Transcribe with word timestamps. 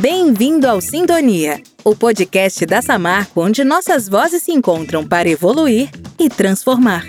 Bem-vindo 0.00 0.68
ao 0.68 0.78
Sintonia, 0.78 1.62
o 1.82 1.96
podcast 1.96 2.66
da 2.66 2.82
Samarco 2.82 3.40
onde 3.40 3.64
nossas 3.64 4.06
vozes 4.06 4.42
se 4.42 4.52
encontram 4.52 5.06
para 5.06 5.26
evoluir 5.26 5.88
e 6.18 6.28
transformar. 6.28 7.06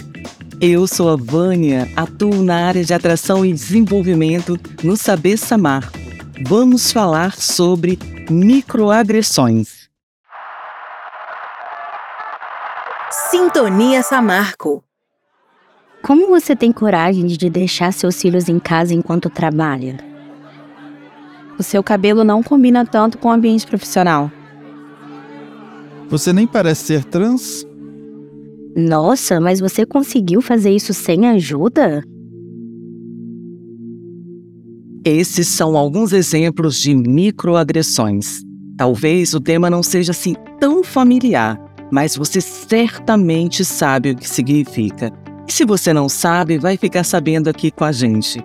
Eu 0.62 0.88
sou 0.88 1.10
a 1.10 1.18
Vânia, 1.18 1.89
atuo 1.97 2.42
na 2.42 2.65
área 2.65 2.86
de 2.86 2.94
atração 2.94 3.46
e 3.46 3.52
desenvolvimento 3.52 4.58
no 4.81 4.96
Saber 4.96 5.38
Samarco. 5.38 5.97
Vamos 6.47 6.89
falar 6.89 7.36
sobre 7.36 8.00
microagressões. 8.29 9.90
Sintonia 13.29 14.01
Samarco. 14.01 14.81
Como 16.02 16.27
você 16.27 16.55
tem 16.55 16.72
coragem 16.72 17.26
de 17.27 17.49
deixar 17.49 17.91
seus 17.91 18.22
filhos 18.22 18.48
em 18.48 18.59
casa 18.59 18.94
enquanto 18.94 19.30
trabalha? 19.30 20.06
O 21.59 21.63
seu 21.63 21.84
cabelo 21.84 22.23
não 22.23 22.44
combina 22.44 22.85
tanto 22.85 23.17
com 23.17 23.30
o 23.30 23.31
ambiente 23.31 23.66
profissional. 23.66 24.31
Você 26.09 26.32
nem 26.32 26.48
parece 26.48 26.86
ser 26.86 27.04
trans? 27.04 27.66
Nossa, 28.76 29.40
mas 29.40 29.59
você 29.59 29.85
conseguiu 29.85 30.41
fazer 30.41 30.70
isso 30.70 30.94
sem 30.94 31.27
ajuda? 31.27 32.04
Esses 35.04 35.48
são 35.48 35.76
alguns 35.76 36.13
exemplos 36.13 36.80
de 36.80 36.94
microagressões. 36.94 38.41
Talvez 38.77 39.34
o 39.34 39.40
tema 39.40 39.70
não 39.70 39.82
seja 39.82 40.12
assim 40.12 40.35
tão 40.60 40.84
familiar, 40.84 41.60
mas 41.91 42.16
você 42.16 42.40
certamente 42.40 43.66
sabe 43.66 44.12
o 44.12 44.16
que 44.16 44.30
significa. 44.30 45.12
E 45.48 45.52
se 45.52 45.66
você 45.66 45.91
não 45.94 46.08
sabe, 46.08 46.60
vai 46.60 46.77
ficar 46.77 47.04
sabendo 47.04 47.49
aqui 47.49 47.71
com 47.71 47.84
a 47.84 47.91
gente. 47.91 48.44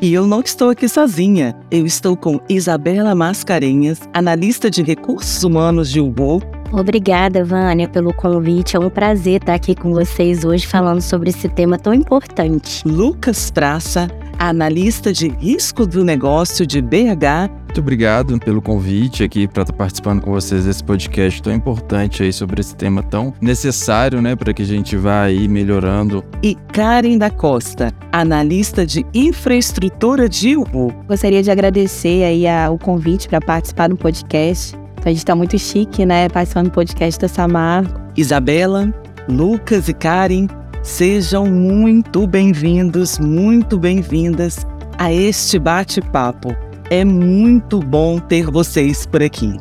E 0.00 0.14
eu 0.14 0.28
não 0.28 0.40
estou 0.40 0.70
aqui 0.70 0.88
sozinha. 0.88 1.56
Eu 1.72 1.84
estou 1.84 2.16
com 2.16 2.40
Isabela 2.48 3.16
Mascarenhas, 3.16 4.00
analista 4.14 4.70
de 4.70 4.80
recursos 4.80 5.42
humanos 5.42 5.90
de 5.90 6.00
UBO. 6.00 6.40
Obrigada, 6.72 7.44
Vânia, 7.44 7.88
pelo 7.88 8.14
convite. 8.14 8.76
É 8.76 8.78
um 8.78 8.90
prazer 8.90 9.40
estar 9.40 9.54
aqui 9.54 9.74
com 9.74 9.92
vocês 9.92 10.44
hoje 10.44 10.68
falando 10.68 11.00
sobre 11.00 11.30
esse 11.30 11.48
tema 11.48 11.78
tão 11.78 11.92
importante. 11.92 12.86
Lucas 12.86 13.50
Praça, 13.50 14.06
analista 14.38 15.12
de 15.12 15.28
risco 15.28 15.86
do 15.86 16.04
negócio 16.04 16.66
de 16.66 16.80
BH. 16.80 17.50
Muito 17.64 17.80
obrigado 17.80 18.38
pelo 18.38 18.62
convite 18.62 19.22
aqui 19.22 19.46
para 19.46 19.62
estar 19.62 19.74
participando 19.74 20.22
com 20.22 20.30
vocês 20.30 20.64
desse 20.64 20.82
podcast 20.82 21.42
tão 21.42 21.52
importante 21.52 22.22
aí 22.22 22.32
sobre 22.32 22.60
esse 22.60 22.74
tema 22.74 23.02
tão 23.02 23.34
necessário, 23.40 24.22
né, 24.22 24.34
para 24.34 24.54
que 24.54 24.62
a 24.62 24.66
gente 24.66 24.96
vá 24.96 25.22
aí 25.22 25.46
melhorando. 25.48 26.24
E 26.42 26.54
Karen 26.72 27.18
da 27.18 27.30
Costa, 27.30 27.92
analista 28.10 28.86
de 28.86 29.04
infraestrutura 29.12 30.28
de 30.28 30.56
UBO. 30.56 30.92
Gostaria 31.06 31.42
de 31.42 31.50
agradecer 31.50 32.24
aí 32.24 32.46
a, 32.46 32.70
o 32.70 32.78
convite 32.78 33.28
para 33.28 33.40
participar 33.40 33.88
do 33.88 33.96
podcast. 33.96 34.74
Então 34.74 35.04
a 35.04 35.08
gente 35.10 35.18
está 35.18 35.34
muito 35.34 35.58
chique, 35.58 36.06
né, 36.06 36.28
participando 36.28 36.66
do 36.66 36.72
podcast 36.72 37.20
da 37.20 37.28
Samarco. 37.28 38.00
Isabela, 38.16 38.92
Lucas 39.28 39.88
e 39.88 39.94
Karen, 39.94 40.48
sejam 40.88 41.44
muito 41.44 42.26
bem-vindos, 42.26 43.18
muito 43.18 43.78
bem-vindas 43.78 44.66
a 44.96 45.12
este 45.12 45.58
bate-papo. 45.58 46.48
É 46.90 47.04
muito 47.04 47.78
bom 47.80 48.18
ter 48.18 48.50
vocês 48.50 49.04
por 49.04 49.22
aqui. 49.22 49.52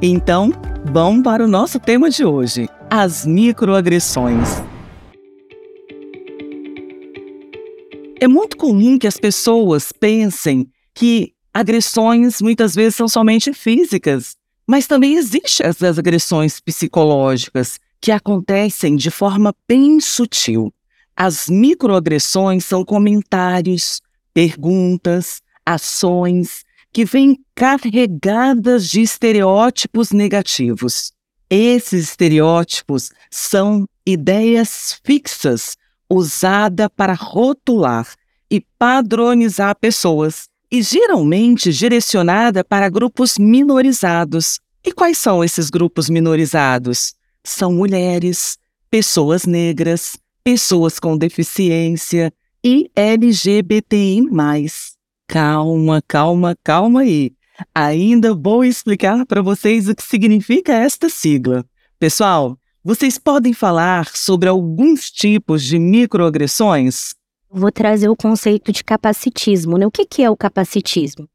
Então, 0.00 0.52
vamos 0.92 1.24
para 1.24 1.44
o 1.44 1.48
nosso 1.48 1.80
tema 1.80 2.08
de 2.08 2.24
hoje: 2.24 2.68
as 2.88 3.26
microagressões. 3.26 4.62
É 8.20 8.28
muito 8.28 8.56
comum 8.56 8.96
que 8.96 9.08
as 9.08 9.16
pessoas 9.16 9.90
pensem 9.90 10.68
que 10.94 11.32
agressões 11.52 12.40
muitas 12.40 12.76
vezes 12.76 12.94
são 12.94 13.08
somente 13.08 13.52
físicas, 13.52 14.36
mas 14.68 14.86
também 14.86 15.14
existem 15.14 15.66
as 15.66 15.98
agressões 15.98 16.60
psicológicas 16.60 17.80
que 18.00 18.10
acontecem 18.10 18.96
de 18.96 19.10
forma 19.10 19.54
bem 19.68 20.00
sutil. 20.00 20.72
As 21.16 21.48
microagressões 21.48 22.64
são 22.64 22.84
comentários, 22.84 24.00
perguntas, 24.32 25.42
ações 25.66 26.64
que 26.92 27.04
vêm 27.04 27.38
carregadas 27.54 28.88
de 28.88 29.02
estereótipos 29.02 30.10
negativos. 30.12 31.12
Esses 31.48 32.10
estereótipos 32.10 33.10
são 33.30 33.86
ideias 34.06 35.00
fixas 35.04 35.76
usadas 36.08 36.88
para 36.96 37.12
rotular 37.12 38.06
e 38.50 38.60
padronizar 38.78 39.76
pessoas 39.76 40.48
e 40.70 40.82
geralmente 40.82 41.72
direcionada 41.72 42.64
para 42.64 42.88
grupos 42.88 43.36
minorizados. 43.38 44.60
E 44.84 44.92
quais 44.92 45.18
são 45.18 45.44
esses 45.44 45.68
grupos 45.68 46.08
minorizados? 46.08 47.14
São 47.44 47.72
mulheres, 47.72 48.58
pessoas 48.90 49.44
negras, 49.44 50.16
pessoas 50.44 50.98
com 50.98 51.16
deficiência 51.16 52.32
e 52.62 52.90
LGBTI. 52.94 54.26
Calma, 55.26 56.02
calma, 56.06 56.56
calma 56.62 57.00
aí. 57.00 57.32
Ainda 57.74 58.34
vou 58.34 58.64
explicar 58.64 59.24
para 59.26 59.42
vocês 59.42 59.88
o 59.88 59.94
que 59.94 60.02
significa 60.02 60.72
esta 60.72 61.08
sigla. 61.08 61.64
Pessoal, 61.98 62.58
vocês 62.82 63.18
podem 63.18 63.52
falar 63.52 64.08
sobre 64.14 64.48
alguns 64.48 65.10
tipos 65.10 65.62
de 65.62 65.78
microagressões? 65.78 67.14
Vou 67.50 67.70
trazer 67.70 68.08
o 68.08 68.16
conceito 68.16 68.72
de 68.72 68.82
capacitismo. 68.82 69.76
Né? 69.76 69.86
O 69.86 69.90
que, 69.90 70.06
que 70.06 70.22
é 70.22 70.30
o 70.30 70.36
capacitismo? 70.36 71.28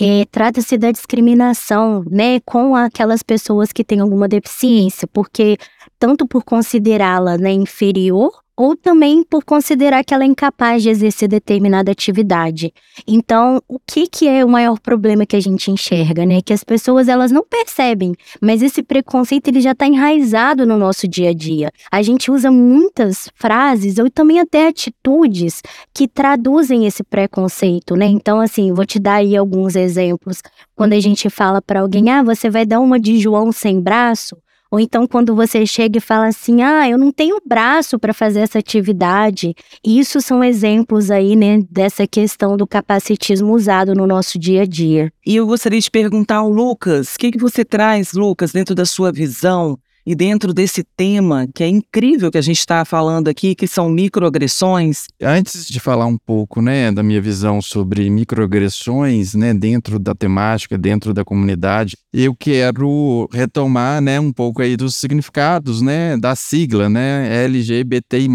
É, 0.00 0.24
Trata-se 0.30 0.78
da 0.78 0.92
discriminação 0.92 2.04
né, 2.08 2.38
com 2.40 2.76
aquelas 2.76 3.22
pessoas 3.22 3.72
que 3.72 3.82
têm 3.82 3.98
alguma 3.98 4.28
deficiência, 4.28 5.08
porque 5.12 5.58
tanto 5.98 6.26
por 6.26 6.44
considerá-la 6.44 7.36
né, 7.36 7.50
inferior 7.50 8.30
ou 8.58 8.74
também 8.74 9.22
por 9.22 9.44
considerar 9.44 10.02
que 10.02 10.12
ela 10.12 10.24
é 10.24 10.26
incapaz 10.26 10.82
de 10.82 10.88
exercer 10.88 11.28
determinada 11.28 11.92
atividade. 11.92 12.74
Então, 13.06 13.62
o 13.68 13.78
que, 13.78 14.08
que 14.08 14.26
é 14.26 14.44
o 14.44 14.48
maior 14.48 14.80
problema 14.80 15.24
que 15.24 15.36
a 15.36 15.40
gente 15.40 15.70
enxerga, 15.70 16.26
né? 16.26 16.42
Que 16.42 16.52
as 16.52 16.64
pessoas 16.64 17.06
elas 17.06 17.30
não 17.30 17.44
percebem, 17.44 18.16
mas 18.40 18.60
esse 18.60 18.82
preconceito 18.82 19.46
ele 19.46 19.60
já 19.60 19.70
está 19.70 19.86
enraizado 19.86 20.66
no 20.66 20.76
nosso 20.76 21.06
dia 21.06 21.30
a 21.30 21.32
dia. 21.32 21.70
A 21.88 22.02
gente 22.02 22.32
usa 22.32 22.50
muitas 22.50 23.30
frases 23.36 23.96
ou 23.98 24.10
também 24.10 24.40
até 24.40 24.66
atitudes 24.66 25.62
que 25.94 26.08
traduzem 26.08 26.84
esse 26.84 27.04
preconceito, 27.04 27.94
né? 27.94 28.06
Então, 28.06 28.40
assim, 28.40 28.72
vou 28.72 28.84
te 28.84 28.98
dar 28.98 29.16
aí 29.16 29.36
alguns 29.36 29.76
exemplos. 29.76 30.42
Quando 30.74 30.94
a 30.94 31.00
gente 31.00 31.30
fala 31.30 31.62
para 31.62 31.82
alguém, 31.82 32.10
ah, 32.10 32.24
você 32.24 32.50
vai 32.50 32.66
dar 32.66 32.80
uma 32.80 32.98
de 32.98 33.20
João 33.20 33.52
sem 33.52 33.80
braço, 33.80 34.36
ou 34.70 34.78
então 34.78 35.06
quando 35.06 35.34
você 35.34 35.64
chega 35.66 35.98
e 35.98 36.00
fala 36.00 36.26
assim: 36.26 36.62
"Ah, 36.62 36.88
eu 36.88 36.98
não 36.98 37.10
tenho 37.10 37.40
braço 37.44 37.98
para 37.98 38.12
fazer 38.12 38.40
essa 38.40 38.58
atividade". 38.58 39.54
Isso 39.84 40.20
são 40.20 40.42
exemplos 40.42 41.10
aí, 41.10 41.34
né, 41.36 41.60
dessa 41.70 42.06
questão 42.06 42.56
do 42.56 42.66
capacitismo 42.66 43.54
usado 43.54 43.94
no 43.94 44.06
nosso 44.06 44.38
dia 44.38 44.62
a 44.62 44.66
dia. 44.66 45.12
E 45.26 45.36
eu 45.36 45.46
gostaria 45.46 45.80
de 45.80 45.90
perguntar 45.90 46.36
ao 46.36 46.50
Lucas, 46.50 47.14
o 47.14 47.18
que, 47.18 47.32
que 47.32 47.38
você 47.38 47.64
traz, 47.64 48.12
Lucas, 48.12 48.52
dentro 48.52 48.74
da 48.74 48.84
sua 48.84 49.12
visão 49.12 49.78
e 50.08 50.14
dentro 50.14 50.54
desse 50.54 50.82
tema 50.96 51.46
que 51.54 51.62
é 51.62 51.68
incrível 51.68 52.30
que 52.30 52.38
a 52.38 52.42
gente 52.42 52.60
está 52.60 52.82
falando 52.82 53.28
aqui, 53.28 53.54
que 53.54 53.68
são 53.68 53.90
microagressões. 53.90 55.04
Antes 55.20 55.68
de 55.68 55.78
falar 55.78 56.06
um 56.06 56.16
pouco, 56.16 56.62
né, 56.62 56.90
da 56.90 57.02
minha 57.02 57.20
visão 57.20 57.60
sobre 57.60 58.08
microagressões, 58.08 59.34
né, 59.34 59.52
dentro 59.52 59.98
da 59.98 60.14
temática, 60.14 60.78
dentro 60.78 61.12
da 61.12 61.26
comunidade, 61.26 61.94
eu 62.10 62.34
quero 62.34 63.28
retomar, 63.30 64.00
né, 64.00 64.18
um 64.18 64.32
pouco 64.32 64.62
aí 64.62 64.78
dos 64.78 64.96
significados, 64.96 65.82
né, 65.82 66.16
da 66.16 66.34
sigla, 66.34 66.88
né, 66.88 67.44
LGBTI+. 67.44 68.30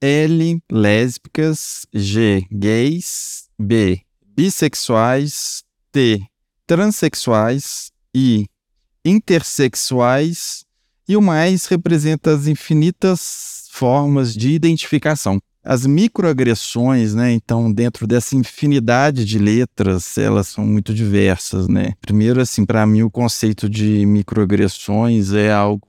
L, 0.00 0.58
lésbicas, 0.72 1.84
G, 1.92 2.46
gays, 2.50 3.44
B, 3.58 4.00
bissexuais, 4.34 5.62
T, 5.92 6.22
transexuais, 6.66 7.90
I, 8.14 8.46
intersexuais 9.06 10.64
e 11.08 11.16
o 11.16 11.22
mais 11.22 11.66
representa 11.66 12.34
as 12.34 12.46
infinitas 12.46 13.68
formas 13.70 14.34
de 14.34 14.50
identificação. 14.50 15.40
As 15.62 15.84
microagressões, 15.84 17.14
né, 17.14 17.32
então 17.32 17.72
dentro 17.72 18.06
dessa 18.06 18.36
infinidade 18.36 19.24
de 19.24 19.38
letras, 19.38 20.16
elas 20.16 20.48
são 20.48 20.64
muito 20.64 20.94
diversas, 20.94 21.66
né? 21.66 21.92
Primeiro 22.00 22.40
assim, 22.40 22.64
para 22.64 22.86
mim 22.86 23.02
o 23.02 23.10
conceito 23.10 23.68
de 23.68 24.06
microagressões 24.06 25.32
é 25.32 25.52
algo 25.52 25.86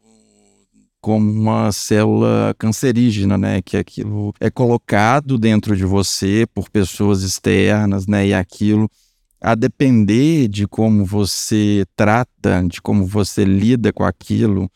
como 0.99 1.31
uma 1.31 1.71
célula 1.71 2.55
cancerígena, 2.57 3.37
né? 3.37 3.61
Que 3.61 3.77
aquilo 3.77 4.33
é 4.39 4.49
colocado 4.49 5.37
dentro 5.37 5.77
de 5.77 5.85
você 5.85 6.45
por 6.53 6.69
pessoas 6.69 7.21
externas, 7.21 8.07
né? 8.07 8.27
E 8.27 8.33
aquilo 8.33 8.89
a 9.39 9.55
depender 9.55 10.47
de 10.47 10.67
como 10.67 11.05
você 11.05 11.85
trata, 11.95 12.63
de 12.67 12.81
como 12.81 13.05
você 13.05 13.45
lida 13.45 13.93
com 13.93 14.03
aquilo, 14.03 14.69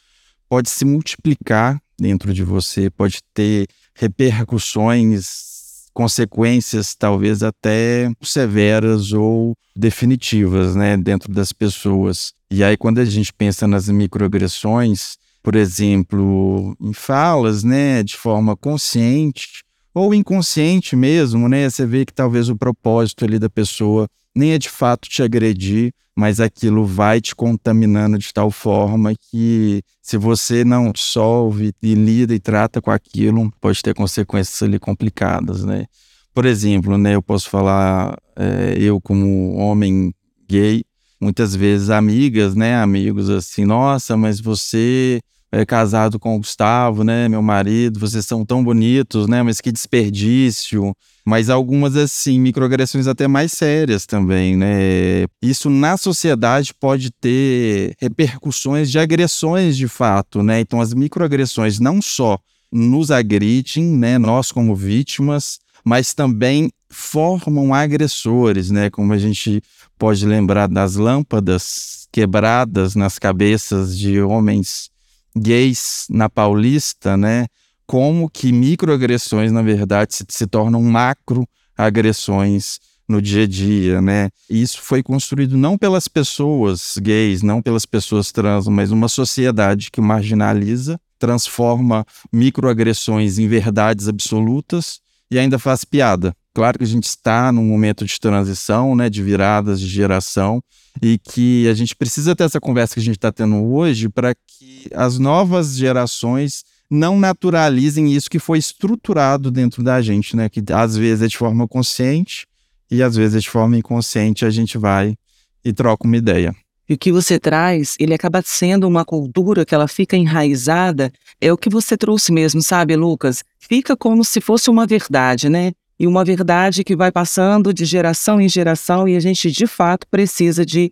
pode 0.48 0.70
se 0.70 0.86
multiplicar 0.86 1.82
dentro 1.98 2.34
de 2.34 2.44
você, 2.44 2.90
pode 2.90 3.20
ter 3.34 3.68
repercussões 3.96 5.52
consequências 5.94 6.96
talvez 6.96 7.44
até 7.44 8.10
severas 8.22 9.12
ou 9.12 9.56
definitivas, 9.76 10.76
né, 10.76 10.96
dentro 10.98 11.32
das 11.34 11.52
pessoas. 11.52 12.34
E 12.50 12.64
aí 12.64 12.78
quando 12.78 13.00
a 13.00 13.06
gente 13.06 13.34
pensa 13.34 13.68
nas 13.68 13.90
microagressões, 13.90 15.18
por 15.44 15.56
exemplo, 15.56 16.76
em 16.80 16.94
falas, 16.94 17.64
né, 17.64 18.04
de 18.04 18.16
forma 18.16 18.56
consciente 18.56 19.64
ou 19.94 20.14
inconsciente 20.14 20.96
mesmo, 20.96 21.50
né, 21.50 21.70
você 21.70 21.86
vê 21.86 22.06
que 22.06 22.14
talvez 22.14 22.50
o 22.50 22.56
propósito 22.56 23.26
ali 23.26 23.38
da 23.38 23.50
pessoa 23.50 24.08
nem 24.36 24.52
é 24.52 24.58
de 24.58 24.70
fato 24.70 25.10
te 25.10 25.22
agredir, 25.22 25.94
mas 26.16 26.40
aquilo 26.40 26.86
vai 26.86 27.20
te 27.22 27.36
contaminando 27.36 28.18
de 28.18 28.34
tal 28.34 28.52
forma 28.52 29.14
que 29.30 29.82
se 30.02 30.18
você 30.18 30.64
não 30.64 30.92
solve 30.96 31.74
e 31.82 31.94
lida 31.94 32.34
e 32.34 32.40
trata 32.40 32.82
com 32.82 32.92
aquilo, 32.92 33.52
pode 33.60 33.82
ter 33.82 33.94
consequências 33.94 34.62
ali 34.62 34.80
complicadas, 34.80 35.64
né? 35.64 35.86
Por 36.34 36.46
exemplo, 36.46 36.98
né, 36.98 37.16
eu 37.16 37.22
posso 37.22 37.50
falar, 37.50 38.18
é, 38.36 38.76
eu 38.78 39.02
como 39.02 39.56
homem 39.56 40.14
gay, 40.48 40.84
muitas 41.20 41.54
vezes 41.56 41.90
amigas, 41.90 42.56
né, 42.56 42.76
amigos 42.76 43.30
assim, 43.30 43.66
nossa, 43.66 44.16
mas 44.16 44.40
você 44.40 45.20
é 45.52 45.66
casado 45.66 46.18
com 46.18 46.36
o 46.36 46.40
Gustavo, 46.40 47.04
né, 47.04 47.28
meu 47.28 47.42
marido, 47.42 48.00
vocês 48.00 48.26
são 48.26 48.46
tão 48.46 48.64
bonitos, 48.64 49.28
né, 49.28 49.44
mas 49.44 49.60
que 49.60 49.72
desperdício. 49.72 50.96
Mas 51.26 51.52
algumas, 51.52 51.96
assim, 51.96 52.40
microagressões 52.40 53.06
até 53.06 53.28
mais 53.28 53.52
sérias 53.52 54.06
também, 54.06 54.56
né. 54.56 55.26
Isso 55.42 55.70
na 55.70 55.98
sociedade 55.98 56.74
pode 56.74 57.12
ter 57.12 57.96
repercussões 58.00 58.90
de 58.90 58.98
agressões 58.98 59.76
de 59.76 59.88
fato, 59.88 60.42
né. 60.42 60.62
Então 60.62 60.80
as 60.80 60.94
microagressões 60.94 61.80
não 61.80 62.02
só 62.02 62.40
nos 62.72 63.12
agridem, 63.12 63.84
né, 63.84 64.18
nós 64.18 64.52
como 64.52 64.74
vítimas, 64.74 65.60
mas 65.84 66.14
também 66.14 66.72
formam 66.90 67.74
agressores, 67.74 68.72
né, 68.72 68.90
como 68.90 69.12
a 69.12 69.18
gente 69.18 69.62
pode 70.00 70.26
lembrar 70.26 70.68
das 70.68 70.96
lâmpadas 70.96 72.08
quebradas 72.12 72.96
nas 72.96 73.20
cabeças 73.20 73.98
de 73.98 74.22
homens 74.22 74.90
gays 75.36 76.06
na 76.10 76.30
Paulista, 76.30 77.16
né? 77.18 77.48
Como 77.86 78.30
que 78.30 78.52
microagressões, 78.52 79.52
na 79.52 79.62
verdade, 79.62 80.16
se, 80.16 80.26
se 80.30 80.48
tornam 80.48 80.82
macroagressões 80.82 82.80
no 83.08 83.22
dia 83.22 83.44
a 83.44 83.48
dia, 83.48 84.02
né? 84.02 84.30
E 84.50 84.62
isso 84.62 84.82
foi 84.82 85.04
construído 85.04 85.58
não 85.58 85.78
pelas 85.78 86.08
pessoas 86.08 86.94
gays, 86.98 87.42
não 87.42 87.62
pelas 87.62 87.86
pessoas 87.86 88.32
trans, 88.32 88.68
mas 88.68 88.92
uma 88.92 89.10
sociedade 89.10 89.92
que 89.92 90.00
marginaliza, 90.00 91.00
transforma 91.20 92.06
microagressões 92.32 93.38
em 93.38 93.48
verdades 93.48 94.08
absolutas 94.08 95.02
e 95.30 95.38
ainda 95.38 95.60
faz 95.60 95.84
piada. 95.84 96.36
Claro 96.54 96.78
que 96.78 96.84
a 96.84 96.88
gente 96.88 97.06
está 97.06 97.52
num 97.52 97.64
momento 97.64 98.04
de 98.04 98.20
transição, 98.20 98.96
né, 98.96 99.10
de 99.10 99.24
viradas 99.24 99.80
de 99.80 99.88
geração, 99.88 100.62
e 101.02 101.18
que 101.18 101.68
a 101.70 101.74
gente 101.74 101.96
precisa 101.96 102.36
ter 102.36 102.44
essa 102.44 102.60
conversa 102.60 102.96
que 102.96 103.00
a 103.00 103.04
gente 103.04 103.16
está 103.16 103.32
tendo 103.32 103.56
hoje 103.64 104.10
para 104.10 104.36
que 104.36 104.90
as 104.94 105.18
novas 105.18 105.76
gerações 105.76 106.64
não 106.90 107.18
naturalizem 107.18 108.12
isso 108.12 108.30
que 108.30 108.40
foi 108.40 108.60
estruturado 108.60 109.50
dentro 109.50 109.82
da 109.82 110.02
gente, 110.02 110.36
né? 110.36 110.50
Que 110.50 110.62
às 110.74 110.98
vezes 110.98 111.24
é 111.24 111.28
de 111.28 111.38
forma 111.38 111.66
consciente 111.66 112.46
e 112.92 113.02
às 113.02 113.16
vezes 113.16 113.36
é 113.36 113.40
de 113.40 113.50
forma 113.50 113.78
inconsciente 113.78 114.44
a 114.44 114.50
gente 114.50 114.78
vai 114.78 115.16
e 115.64 115.72
troca 115.72 116.06
uma 116.06 116.18
ideia. 116.18 116.54
E 116.90 116.94
o 116.94 116.98
que 116.98 117.10
você 117.10 117.40
traz, 117.40 117.96
ele 117.98 118.14
acaba 118.14 118.44
sendo 118.46 118.86
uma 118.86 119.06
cultura 119.06 119.64
que 119.64 119.74
ela 119.74 119.88
fica 119.88 120.18
enraizada, 120.18 121.10
é 121.40 121.54
o 121.54 121.58
que 121.58 121.70
você 121.70 121.96
trouxe 121.96 122.34
mesmo, 122.34 122.62
sabe, 122.62 122.98
Lucas? 122.98 123.46
Fica 123.58 123.96
como 123.96 124.26
se 124.26 124.42
fosse 124.42 124.70
uma 124.70 124.86
verdade, 124.86 125.48
né? 125.48 125.72
E 126.02 126.08
uma 126.08 126.26
verdade 126.26 126.84
que 126.84 126.96
vai 126.96 127.12
passando 127.12 127.72
de 127.72 127.86
geração 127.86 128.42
em 128.42 128.50
geração 128.50 129.08
e 129.08 129.16
a 129.16 129.20
gente 129.20 129.52
de 129.52 129.68
fato 129.68 130.08
precisa 130.10 130.66
de 130.66 130.90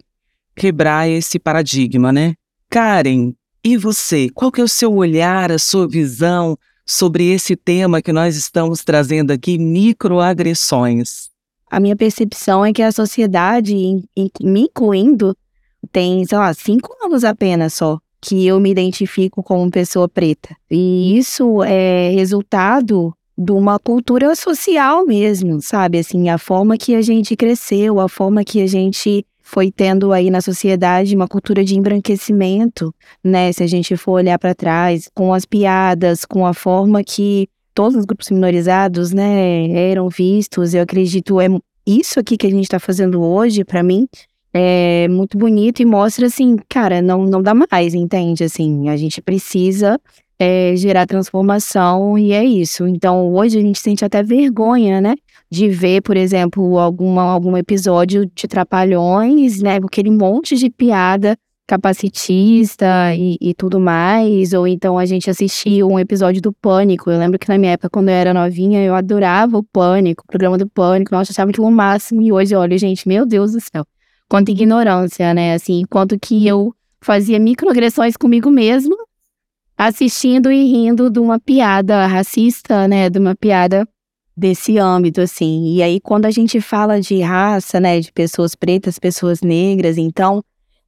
quebrar 0.56 1.10
esse 1.10 1.40
paradigma, 1.40 2.12
né? 2.12 2.36
Karen, 2.70 3.34
e 3.64 3.76
você? 3.76 4.30
Qual 4.30 4.52
que 4.52 4.62
é 4.62 4.64
o 4.64 4.68
seu 4.68 4.94
olhar, 4.94 5.52
a 5.52 5.58
sua 5.58 5.88
visão 5.88 6.56
sobre 6.86 7.26
esse 7.26 7.56
tema 7.56 8.04
que 8.04 8.14
nós 8.14 8.36
estamos 8.36 8.84
trazendo 8.84 9.32
aqui, 9.32 9.58
microagressões? 9.58 11.32
A 11.72 11.80
minha 11.80 11.96
percepção 11.96 12.64
é 12.64 12.72
que 12.72 12.84
a 12.84 12.92
sociedade, 12.92 13.74
me 13.76 14.62
incluindo, 14.62 15.36
tem, 15.92 16.24
sei 16.24 16.38
lá, 16.38 16.54
cinco 16.54 16.96
anos 17.04 17.24
apenas 17.24 17.74
só 17.74 18.00
que 18.22 18.46
eu 18.46 18.60
me 18.60 18.70
identifico 18.70 19.42
como 19.42 19.72
pessoa 19.72 20.08
preta. 20.08 20.56
E 20.70 21.18
isso 21.18 21.64
é 21.64 22.10
resultado 22.12 23.12
de 23.40 23.54
uma 23.54 23.80
cultura 23.80 24.36
social 24.36 25.06
mesmo, 25.06 25.62
sabe? 25.62 26.00
Assim, 26.00 26.28
a 26.28 26.38
forma 26.38 26.78
que 26.78 26.94
a 26.94 27.02
gente 27.02 27.38
cresceu, 27.38 28.02
a 28.02 28.10
forma 28.10 28.44
que 28.44 28.62
a 28.62 28.68
gente 28.68 29.26
foi 29.42 29.72
tendo 29.72 30.12
aí 30.12 30.30
na 30.30 30.42
sociedade 30.42 31.16
uma 31.16 31.28
cultura 31.28 31.64
de 31.64 31.78
embranquecimento, 31.78 32.94
né? 33.24 33.52
Se 33.54 33.64
a 33.64 33.68
gente 33.68 33.96
for 33.96 34.12
olhar 34.12 34.38
para 34.38 34.54
trás, 34.54 35.10
com 35.16 35.34
as 35.34 35.46
piadas, 35.46 36.26
com 36.26 36.46
a 36.46 36.54
forma 36.54 37.02
que 37.02 37.48
todos 37.74 37.96
os 37.96 38.04
grupos 38.04 38.30
minorizados, 38.30 39.14
né, 39.14 39.72
eram 39.90 40.10
vistos, 40.10 40.74
eu 40.74 40.82
acredito 40.82 41.40
é 41.40 41.48
isso 41.88 42.20
aqui 42.20 42.36
que 42.36 42.46
a 42.46 42.50
gente 42.50 42.66
está 42.66 42.78
fazendo 42.78 43.22
hoje, 43.22 43.64
para 43.64 43.82
mim, 43.82 44.06
é 44.54 45.08
muito 45.08 45.38
bonito 45.38 45.82
e 45.82 45.86
mostra 45.86 46.26
assim, 46.26 46.58
cara, 46.68 47.02
não, 47.02 47.24
não 47.24 47.42
dá 47.42 47.54
mais, 47.54 47.94
entende? 47.94 48.44
Assim, 48.44 48.90
a 48.90 48.98
gente 48.98 49.22
precisa 49.22 49.98
é, 50.40 50.74
gerar 50.78 51.06
transformação 51.06 52.18
e 52.18 52.32
é 52.32 52.44
isso. 52.44 52.88
Então, 52.88 53.32
hoje 53.34 53.58
a 53.58 53.62
gente 53.62 53.80
sente 53.80 54.06
até 54.06 54.24
vergonha, 54.24 55.02
né? 55.02 55.16
De 55.52 55.68
ver, 55.68 56.02
por 56.02 56.16
exemplo, 56.16 56.80
alguma, 56.80 57.24
algum 57.24 57.58
episódio 57.58 58.26
de 58.34 58.48
Trapalhões, 58.48 59.62
né? 59.62 59.80
Aquele 59.84 60.10
monte 60.10 60.56
de 60.56 60.70
piada 60.70 61.38
capacitista 61.68 63.14
e, 63.16 63.38
e, 63.40 63.54
tudo 63.54 63.80
mais, 63.80 64.54
ou 64.54 64.66
então 64.68 64.98
a 64.98 65.06
gente 65.06 65.30
assistia 65.30 65.86
um 65.86 66.00
episódio 66.00 66.42
do 66.42 66.52
Pânico. 66.52 67.12
Eu 67.12 67.20
lembro 67.20 67.38
que 67.38 67.48
na 67.48 67.60
minha 67.60 67.74
época, 67.74 67.92
quando 67.92 68.10
eu 68.10 68.16
era 68.16 68.34
novinha, 68.34 68.84
eu 68.84 68.96
adorava 68.96 69.56
o 69.56 69.64
Pânico, 69.64 70.24
o 70.24 70.28
programa 70.28 70.58
do 70.58 70.68
Pânico, 70.68 71.14
nossa, 71.14 71.32
achava 71.32 71.52
aquilo 71.52 71.68
o 71.68 71.72
máximo, 71.72 72.24
e 72.24 72.32
hoje, 72.32 72.56
olha, 72.56 72.76
gente, 72.76 73.08
meu 73.08 73.24
Deus 73.24 73.52
do 73.52 73.60
céu, 73.60 73.86
quanta 74.28 74.50
ignorância, 74.50 75.32
né, 75.32 75.54
assim, 75.54 75.84
quanto 75.88 76.18
que 76.20 76.48
eu 76.48 76.74
fazia 77.02 77.40
microagressões 77.40 78.18
comigo 78.18 78.50
mesma, 78.50 78.96
assistindo 79.80 80.52
e 80.52 80.66
rindo 80.66 81.10
de 81.10 81.20
uma 81.20 81.40
piada 81.40 82.06
racista, 82.06 82.86
né, 82.86 83.10
de 83.10 83.18
uma 83.18 83.34
piada 83.34 83.88
desse 84.36 84.78
âmbito, 84.78 85.22
assim. 85.22 85.74
E 85.74 85.82
aí, 85.82 86.02
quando 86.02 86.26
a 86.26 86.32
gente 86.32 86.60
fala 86.60 87.00
de 87.00 87.22
raça, 87.22 87.80
né, 87.80 87.98
de 88.02 88.12
pessoas 88.12 88.56
pretas, 88.56 89.00
pessoas 89.00 89.40
negras, 89.40 89.98
então, 89.98 90.44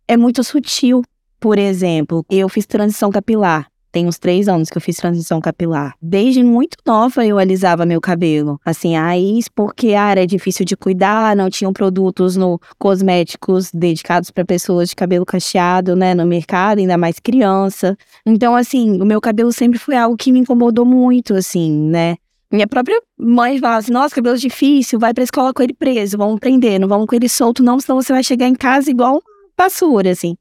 é 0.06 0.18
muito 0.18 0.44
sutil. 0.44 1.02
Por 1.40 1.58
exemplo, 1.58 2.26
eu 2.30 2.50
fiz 2.50 2.66
transição 2.66 3.10
capilar. 3.10 3.71
Tem 3.92 4.08
uns 4.08 4.18
três 4.18 4.48
anos 4.48 4.70
que 4.70 4.78
eu 4.78 4.82
fiz 4.82 4.96
transição 4.96 5.42
capilar. 5.42 5.96
Desde 6.02 6.44
muito 6.44 6.78
nova 6.86 7.26
eu 7.26 7.38
alisava 7.38 7.86
meu 7.86 8.00
cabelo. 8.00 8.60
Assim, 8.64 8.96
raiz, 8.96 9.48
porque 9.50 9.94
ah, 9.94 10.12
era 10.12 10.26
difícil 10.26 10.66
de 10.66 10.78
cuidar, 10.78 11.36
não 11.36 11.50
tinham 11.50 11.74
produtos 11.74 12.36
no 12.36 12.60
cosméticos 12.80 13.70
dedicados 13.72 14.32
para 14.32 14.46
pessoas 14.46 14.90
de 14.90 14.96
cabelo 14.96 15.26
cacheado, 15.26 15.96
né, 15.96 16.14
no 16.14 16.26
mercado, 16.26 16.80
ainda 16.80 16.98
mais 16.98 17.20
criança. 17.20 17.98
Então, 18.26 18.56
assim, 18.56 19.02
o 19.02 19.06
meu 19.06 19.20
cabelo 19.20 19.52
sempre 19.52 19.78
foi 19.78 19.98
algo 19.98 20.16
que 20.16 20.32
me 20.32 20.40
incomodou 20.40 20.86
muito, 20.86 21.34
assim, 21.34 21.72
né? 21.72 22.16
Minha 22.52 22.68
própria 22.68 23.02
mãe 23.18 23.60
falava 23.60 23.80
assim: 23.80 23.94
nossa, 23.94 24.14
cabelo 24.14 24.38
difícil, 24.38 25.00
vai 25.00 25.14
pra 25.14 25.24
escola 25.24 25.54
com 25.54 25.64
ele 25.64 25.74
preso, 25.74 26.18
vamos 26.18 26.40
prender, 26.40 26.80
não 26.80 26.88
vamos 26.88 27.08
com 27.08 27.16
ele 27.16 27.30
solto, 27.30 27.64
não, 27.64 27.80
senão 27.80 28.02
você 28.02 28.12
vai 28.12 28.24
chegar 28.24 28.48
em 28.48 28.56
casa 28.56 28.92
igual 28.92 29.14
uma 29.14 29.22
basura, 29.58 30.12
assim. 30.12 30.36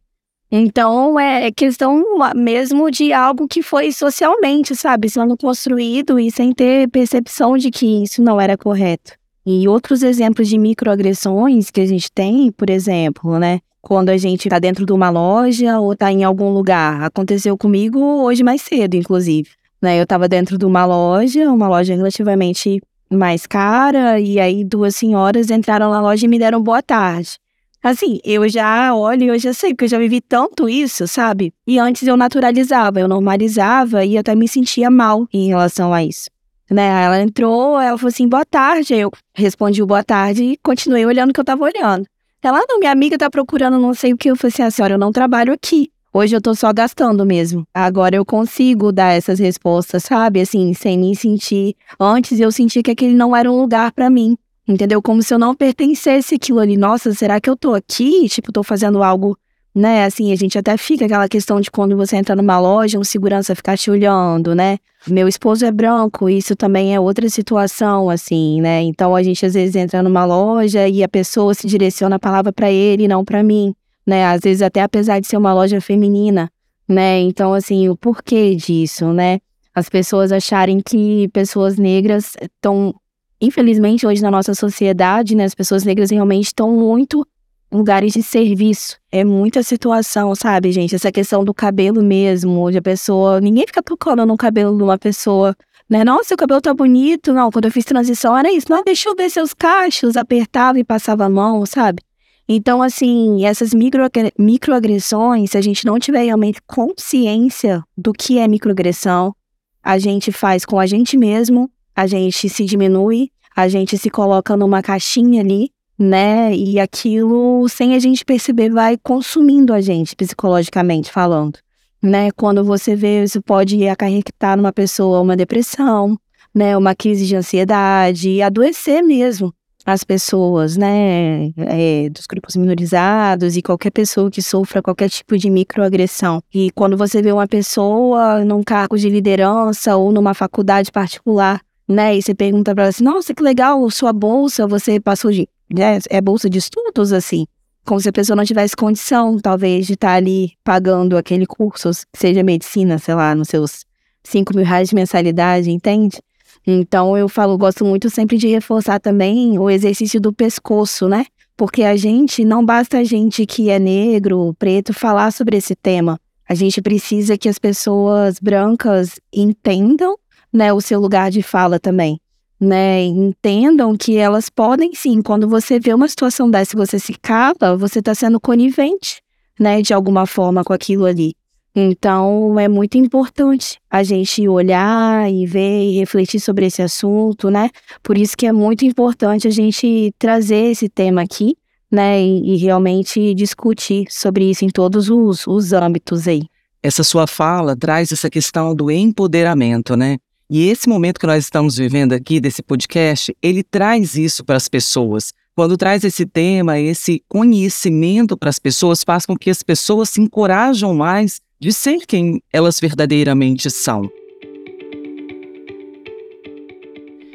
Então, 0.52 1.18
é 1.18 1.50
questão 1.52 2.04
mesmo 2.34 2.90
de 2.90 3.12
algo 3.12 3.46
que 3.46 3.62
foi 3.62 3.92
socialmente, 3.92 4.74
sabe, 4.74 5.08
sendo 5.08 5.36
construído 5.36 6.18
e 6.18 6.28
sem 6.30 6.52
ter 6.52 6.88
percepção 6.88 7.56
de 7.56 7.70
que 7.70 8.02
isso 8.02 8.20
não 8.20 8.40
era 8.40 8.58
correto. 8.58 9.12
E 9.46 9.68
outros 9.68 10.02
exemplos 10.02 10.48
de 10.48 10.58
microagressões 10.58 11.70
que 11.70 11.80
a 11.80 11.86
gente 11.86 12.10
tem, 12.10 12.50
por 12.50 12.68
exemplo, 12.68 13.38
né, 13.38 13.60
quando 13.80 14.08
a 14.10 14.16
gente 14.16 14.46
está 14.46 14.58
dentro 14.58 14.84
de 14.84 14.92
uma 14.92 15.08
loja 15.08 15.78
ou 15.78 15.92
está 15.92 16.10
em 16.10 16.24
algum 16.24 16.50
lugar. 16.52 17.02
Aconteceu 17.02 17.56
comigo 17.56 18.00
hoje 18.00 18.42
mais 18.42 18.60
cedo, 18.60 18.96
inclusive. 18.96 19.50
Né, 19.80 19.98
eu 19.98 20.02
estava 20.02 20.28
dentro 20.28 20.58
de 20.58 20.64
uma 20.64 20.84
loja, 20.84 21.50
uma 21.50 21.68
loja 21.68 21.94
relativamente 21.94 22.82
mais 23.08 23.46
cara, 23.46 24.20
e 24.20 24.38
aí 24.38 24.64
duas 24.64 24.96
senhoras 24.96 25.50
entraram 25.50 25.90
na 25.90 26.00
loja 26.00 26.26
e 26.26 26.28
me 26.28 26.38
deram 26.38 26.60
boa 26.62 26.82
tarde. 26.82 27.38
Assim, 27.82 28.20
eu 28.22 28.46
já 28.48 28.94
olho 28.94 29.24
e 29.24 29.28
eu 29.28 29.38
já 29.38 29.54
sei, 29.54 29.70
porque 29.70 29.84
eu 29.84 29.88
já 29.88 29.98
vivi 29.98 30.20
tanto 30.20 30.68
isso, 30.68 31.08
sabe? 31.08 31.52
E 31.66 31.78
antes 31.78 32.06
eu 32.06 32.16
naturalizava, 32.16 33.00
eu 33.00 33.08
normalizava 33.08 34.04
e 34.04 34.18
até 34.18 34.34
me 34.34 34.46
sentia 34.46 34.90
mal 34.90 35.26
em 35.32 35.48
relação 35.48 35.92
a 35.94 36.04
isso. 36.04 36.28
Né? 36.70 37.04
Ela 37.04 37.22
entrou, 37.22 37.80
ela 37.80 37.96
falou 37.96 38.10
assim, 38.10 38.28
boa 38.28 38.44
tarde. 38.44 38.94
Eu 38.94 39.10
respondi 39.34 39.82
o 39.82 39.86
boa 39.86 40.04
tarde 40.04 40.44
e 40.44 40.56
continuei 40.58 41.06
olhando 41.06 41.30
o 41.30 41.32
que 41.32 41.40
eu 41.40 41.44
tava 41.44 41.64
olhando. 41.64 42.06
Ela, 42.42 42.62
não, 42.68 42.78
minha 42.78 42.92
amiga 42.92 43.18
tá 43.18 43.28
procurando 43.28 43.78
não 43.78 43.92
sei 43.94 44.12
o 44.12 44.16
que. 44.16 44.30
Eu 44.30 44.36
falei 44.36 44.52
assim, 44.52 44.62
a 44.62 44.70
senhora, 44.70 44.94
eu 44.94 44.98
não 44.98 45.10
trabalho 45.10 45.52
aqui. 45.52 45.90
Hoje 46.12 46.34
eu 46.34 46.40
tô 46.40 46.54
só 46.54 46.72
gastando 46.72 47.24
mesmo. 47.24 47.66
Agora 47.72 48.16
eu 48.16 48.24
consigo 48.24 48.92
dar 48.92 49.12
essas 49.12 49.38
respostas, 49.38 50.04
sabe? 50.04 50.40
Assim, 50.40 50.74
sem 50.74 50.98
me 50.98 51.14
sentir. 51.14 51.76
Antes 51.98 52.40
eu 52.40 52.50
senti 52.50 52.82
que 52.82 52.90
aquele 52.90 53.14
não 53.14 53.34
era 53.34 53.50
um 53.50 53.60
lugar 53.60 53.92
para 53.92 54.10
mim. 54.10 54.36
Entendeu? 54.70 55.02
Como 55.02 55.22
se 55.22 55.34
eu 55.34 55.38
não 55.38 55.54
pertencesse 55.54 56.36
aquilo 56.36 56.60
ali. 56.60 56.76
Nossa, 56.76 57.12
será 57.12 57.40
que 57.40 57.50
eu 57.50 57.56
tô 57.56 57.74
aqui? 57.74 58.28
Tipo, 58.28 58.52
tô 58.52 58.62
fazendo 58.62 59.02
algo 59.02 59.36
né? 59.74 60.04
Assim, 60.04 60.32
a 60.32 60.36
gente 60.36 60.58
até 60.58 60.76
fica 60.76 61.04
aquela 61.04 61.28
questão 61.28 61.60
de 61.60 61.70
quando 61.70 61.96
você 61.96 62.16
entra 62.16 62.34
numa 62.34 62.58
loja, 62.58 62.98
um 62.98 63.04
segurança 63.04 63.54
ficar 63.54 63.78
te 63.78 63.90
olhando, 63.90 64.54
né? 64.54 64.78
Meu 65.06 65.28
esposo 65.28 65.64
é 65.64 65.70
branco, 65.70 66.28
isso 66.28 66.54
também 66.56 66.94
é 66.94 67.00
outra 67.00 67.28
situação, 67.28 68.10
assim, 68.10 68.60
né? 68.60 68.82
Então 68.82 69.14
a 69.14 69.22
gente 69.22 69.46
às 69.46 69.54
vezes 69.54 69.76
entra 69.76 70.02
numa 70.02 70.24
loja 70.24 70.88
e 70.88 71.02
a 71.02 71.08
pessoa 71.08 71.54
se 71.54 71.66
direciona 71.66 72.16
a 72.16 72.18
palavra 72.18 72.52
para 72.52 72.70
ele, 72.70 73.08
não 73.08 73.24
para 73.24 73.42
mim, 73.42 73.74
né? 74.06 74.26
Às 74.26 74.40
vezes 74.40 74.60
até 74.60 74.82
apesar 74.82 75.20
de 75.20 75.26
ser 75.26 75.36
uma 75.36 75.54
loja 75.54 75.80
feminina, 75.80 76.50
né? 76.88 77.20
Então 77.20 77.54
assim, 77.54 77.88
o 77.88 77.96
porquê 77.96 78.54
disso, 78.54 79.12
né? 79.12 79.38
As 79.74 79.88
pessoas 79.88 80.32
acharem 80.32 80.80
que 80.80 81.28
pessoas 81.28 81.78
negras 81.78 82.32
estão 82.42 82.92
infelizmente 83.40 84.06
hoje 84.06 84.22
na 84.22 84.30
nossa 84.30 84.54
sociedade, 84.54 85.34
né, 85.34 85.44
as 85.44 85.54
pessoas 85.54 85.84
negras 85.84 86.10
realmente 86.10 86.46
estão 86.46 86.70
muito 86.72 87.26
lugares 87.72 88.12
de 88.12 88.22
serviço. 88.22 88.96
É 89.12 89.24
muita 89.24 89.62
situação, 89.62 90.34
sabe, 90.34 90.72
gente? 90.72 90.94
Essa 90.94 91.12
questão 91.12 91.44
do 91.44 91.54
cabelo 91.54 92.02
mesmo, 92.02 92.58
onde 92.60 92.78
a 92.78 92.82
pessoa. 92.82 93.40
Ninguém 93.40 93.66
fica 93.66 93.82
tocando 93.82 94.26
no 94.26 94.36
cabelo 94.36 94.76
de 94.76 94.82
uma 94.82 94.98
pessoa, 94.98 95.56
né? 95.88 96.04
Nossa, 96.04 96.28
seu 96.28 96.36
cabelo 96.36 96.60
tá 96.60 96.74
bonito. 96.74 97.32
Não, 97.32 97.50
quando 97.50 97.66
eu 97.66 97.70
fiz 97.70 97.84
transição 97.84 98.36
era 98.36 98.50
isso. 98.50 98.66
Não, 98.68 98.82
deixa 98.82 99.08
eu 99.08 99.14
ver 99.14 99.30
seus 99.30 99.54
cachos. 99.54 100.16
Apertava 100.16 100.78
e 100.78 100.84
passava 100.84 101.24
a 101.24 101.30
mão, 101.30 101.64
sabe? 101.64 102.02
Então, 102.48 102.82
assim, 102.82 103.44
essas 103.44 103.72
micro, 103.72 104.02
microagressões, 104.36 105.52
se 105.52 105.56
a 105.56 105.60
gente 105.60 105.86
não 105.86 106.00
tiver 106.00 106.24
realmente 106.24 106.60
consciência 106.66 107.80
do 107.96 108.12
que 108.12 108.40
é 108.40 108.48
microagressão, 108.48 109.32
a 109.80 109.98
gente 109.98 110.32
faz 110.32 110.64
com 110.64 110.76
a 110.78 110.84
gente 110.84 111.16
mesmo, 111.16 111.70
a 111.94 112.06
gente 112.06 112.48
se 112.48 112.64
diminui, 112.64 113.30
a 113.54 113.68
gente 113.68 113.98
se 113.98 114.10
coloca 114.10 114.56
numa 114.56 114.82
caixinha 114.82 115.42
ali 115.42 115.70
né? 116.00 116.54
E 116.56 116.80
aquilo, 116.80 117.68
sem 117.68 117.94
a 117.94 117.98
gente 117.98 118.24
perceber, 118.24 118.70
vai 118.70 118.96
consumindo 118.96 119.74
a 119.74 119.82
gente, 119.82 120.16
psicologicamente 120.16 121.12
falando, 121.12 121.58
né? 122.02 122.30
Quando 122.32 122.64
você 122.64 122.96
vê, 122.96 123.22
isso 123.22 123.42
pode 123.42 123.86
acarretar 123.86 124.56
numa 124.56 124.72
pessoa 124.72 125.20
uma 125.20 125.36
depressão, 125.36 126.18
né? 126.54 126.74
Uma 126.74 126.94
crise 126.94 127.26
de 127.26 127.36
ansiedade, 127.36 128.30
e 128.30 128.40
adoecer 128.40 129.02
mesmo 129.02 129.52
as 129.84 130.02
pessoas, 130.02 130.74
né? 130.74 131.50
É, 131.58 132.08
dos 132.08 132.24
grupos 132.26 132.56
minorizados 132.56 133.54
e 133.58 133.60
qualquer 133.60 133.90
pessoa 133.90 134.30
que 134.30 134.40
sofra 134.40 134.80
qualquer 134.80 135.10
tipo 135.10 135.36
de 135.36 135.50
microagressão. 135.50 136.40
E 136.54 136.70
quando 136.70 136.96
você 136.96 137.20
vê 137.20 137.30
uma 137.30 137.46
pessoa 137.46 138.42
num 138.42 138.62
cargo 138.62 138.96
de 138.96 139.10
liderança 139.10 139.96
ou 139.96 140.10
numa 140.10 140.32
faculdade 140.32 140.90
particular, 140.90 141.60
né? 141.90 142.16
E 142.16 142.22
você 142.22 142.34
pergunta 142.34 142.74
para 142.74 142.84
ela 142.84 142.90
assim: 142.90 143.04
nossa, 143.04 143.34
que 143.34 143.42
legal, 143.42 143.88
sua 143.90 144.12
bolsa, 144.12 144.66
você 144.66 145.00
passou 145.00 145.30
de 145.30 145.48
né, 145.72 145.98
é 146.08 146.20
bolsa 146.20 146.50
de 146.50 146.58
estudos, 146.58 147.12
assim. 147.12 147.46
Como 147.84 148.00
se 148.00 148.08
a 148.08 148.12
pessoa 148.12 148.36
não 148.36 148.44
tivesse 148.44 148.76
condição, 148.76 149.38
talvez, 149.38 149.86
de 149.86 149.94
estar 149.94 150.08
tá 150.08 150.14
ali 150.14 150.52
pagando 150.62 151.16
aquele 151.16 151.46
curso, 151.46 151.90
seja 152.14 152.42
medicina, 152.42 152.98
sei 152.98 153.14
lá, 153.14 153.34
nos 153.34 153.48
seus 153.48 153.84
5 154.24 154.54
mil 154.54 154.64
reais 154.64 154.90
de 154.90 154.94
mensalidade, 154.94 155.70
entende? 155.70 156.18
Então, 156.66 157.16
eu 157.16 157.28
falo, 157.28 157.56
gosto 157.56 157.84
muito 157.84 158.10
sempre 158.10 158.36
de 158.36 158.48
reforçar 158.48 159.00
também 159.00 159.58
o 159.58 159.70
exercício 159.70 160.20
do 160.20 160.32
pescoço, 160.32 161.08
né? 161.08 161.24
Porque 161.56 161.82
a 161.82 161.96
gente, 161.96 162.44
não 162.44 162.64
basta 162.64 162.98
a 162.98 163.04
gente 163.04 163.46
que 163.46 163.70
é 163.70 163.78
negro, 163.78 164.54
preto, 164.58 164.92
falar 164.92 165.30
sobre 165.32 165.56
esse 165.56 165.74
tema. 165.74 166.18
A 166.48 166.54
gente 166.54 166.82
precisa 166.82 167.38
que 167.38 167.48
as 167.48 167.58
pessoas 167.58 168.38
brancas 168.40 169.18
entendam, 169.32 170.16
né, 170.52 170.72
o 170.72 170.80
seu 170.80 171.00
lugar 171.00 171.30
de 171.30 171.42
fala 171.42 171.78
também 171.78 172.20
né, 172.60 173.02
entendam 173.04 173.96
que 173.96 174.18
elas 174.18 174.50
podem 174.50 174.94
sim, 174.94 175.22
quando 175.22 175.48
você 175.48 175.80
vê 175.80 175.94
uma 175.94 176.06
situação 176.06 176.50
dessa 176.50 176.76
e 176.76 176.78
você 176.78 176.98
se 176.98 177.14
cala, 177.14 177.76
você 177.76 178.00
está 178.00 178.14
sendo 178.14 178.38
conivente, 178.38 179.22
né, 179.58 179.80
de 179.80 179.94
alguma 179.94 180.26
forma 180.26 180.62
com 180.62 180.74
aquilo 180.74 181.06
ali. 181.06 181.32
Então, 181.74 182.58
é 182.58 182.68
muito 182.68 182.98
importante 182.98 183.78
a 183.88 184.02
gente 184.02 184.46
olhar 184.46 185.32
e 185.32 185.46
ver 185.46 185.84
e 185.84 185.98
refletir 185.98 186.40
sobre 186.40 186.66
esse 186.66 186.82
assunto, 186.82 187.48
né? 187.48 187.70
Por 188.02 188.18
isso 188.18 188.36
que 188.36 188.44
é 188.44 188.52
muito 188.52 188.84
importante 188.84 189.46
a 189.46 189.52
gente 189.52 190.12
trazer 190.18 190.72
esse 190.72 190.88
tema 190.88 191.22
aqui, 191.22 191.56
né? 191.88 192.20
E, 192.20 192.54
e 192.54 192.56
realmente 192.56 193.32
discutir 193.34 194.06
sobre 194.10 194.50
isso 194.50 194.64
em 194.64 194.68
todos 194.68 195.08
os, 195.08 195.46
os 195.46 195.72
âmbitos 195.72 196.26
aí. 196.26 196.42
Essa 196.82 197.04
sua 197.04 197.28
fala 197.28 197.76
traz 197.76 198.10
essa 198.10 198.28
questão 198.28 198.74
do 198.74 198.90
empoderamento, 198.90 199.96
né? 199.96 200.18
E 200.52 200.68
esse 200.68 200.88
momento 200.88 201.20
que 201.20 201.28
nós 201.28 201.44
estamos 201.44 201.76
vivendo 201.76 202.12
aqui 202.12 202.40
desse 202.40 202.60
podcast, 202.60 203.32
ele 203.40 203.62
traz 203.62 204.16
isso 204.16 204.44
para 204.44 204.56
as 204.56 204.68
pessoas. 204.68 205.32
Quando 205.54 205.76
traz 205.76 206.02
esse 206.02 206.26
tema, 206.26 206.80
esse 206.80 207.22
conhecimento 207.28 208.36
para 208.36 208.50
as 208.50 208.58
pessoas, 208.58 209.04
faz 209.04 209.24
com 209.24 209.36
que 209.36 209.48
as 209.48 209.62
pessoas 209.62 210.10
se 210.10 210.20
encorajam 210.20 210.92
mais 210.92 211.40
de 211.60 211.72
ser 211.72 212.04
quem 212.04 212.42
elas 212.52 212.80
verdadeiramente 212.80 213.70
são. 213.70 214.10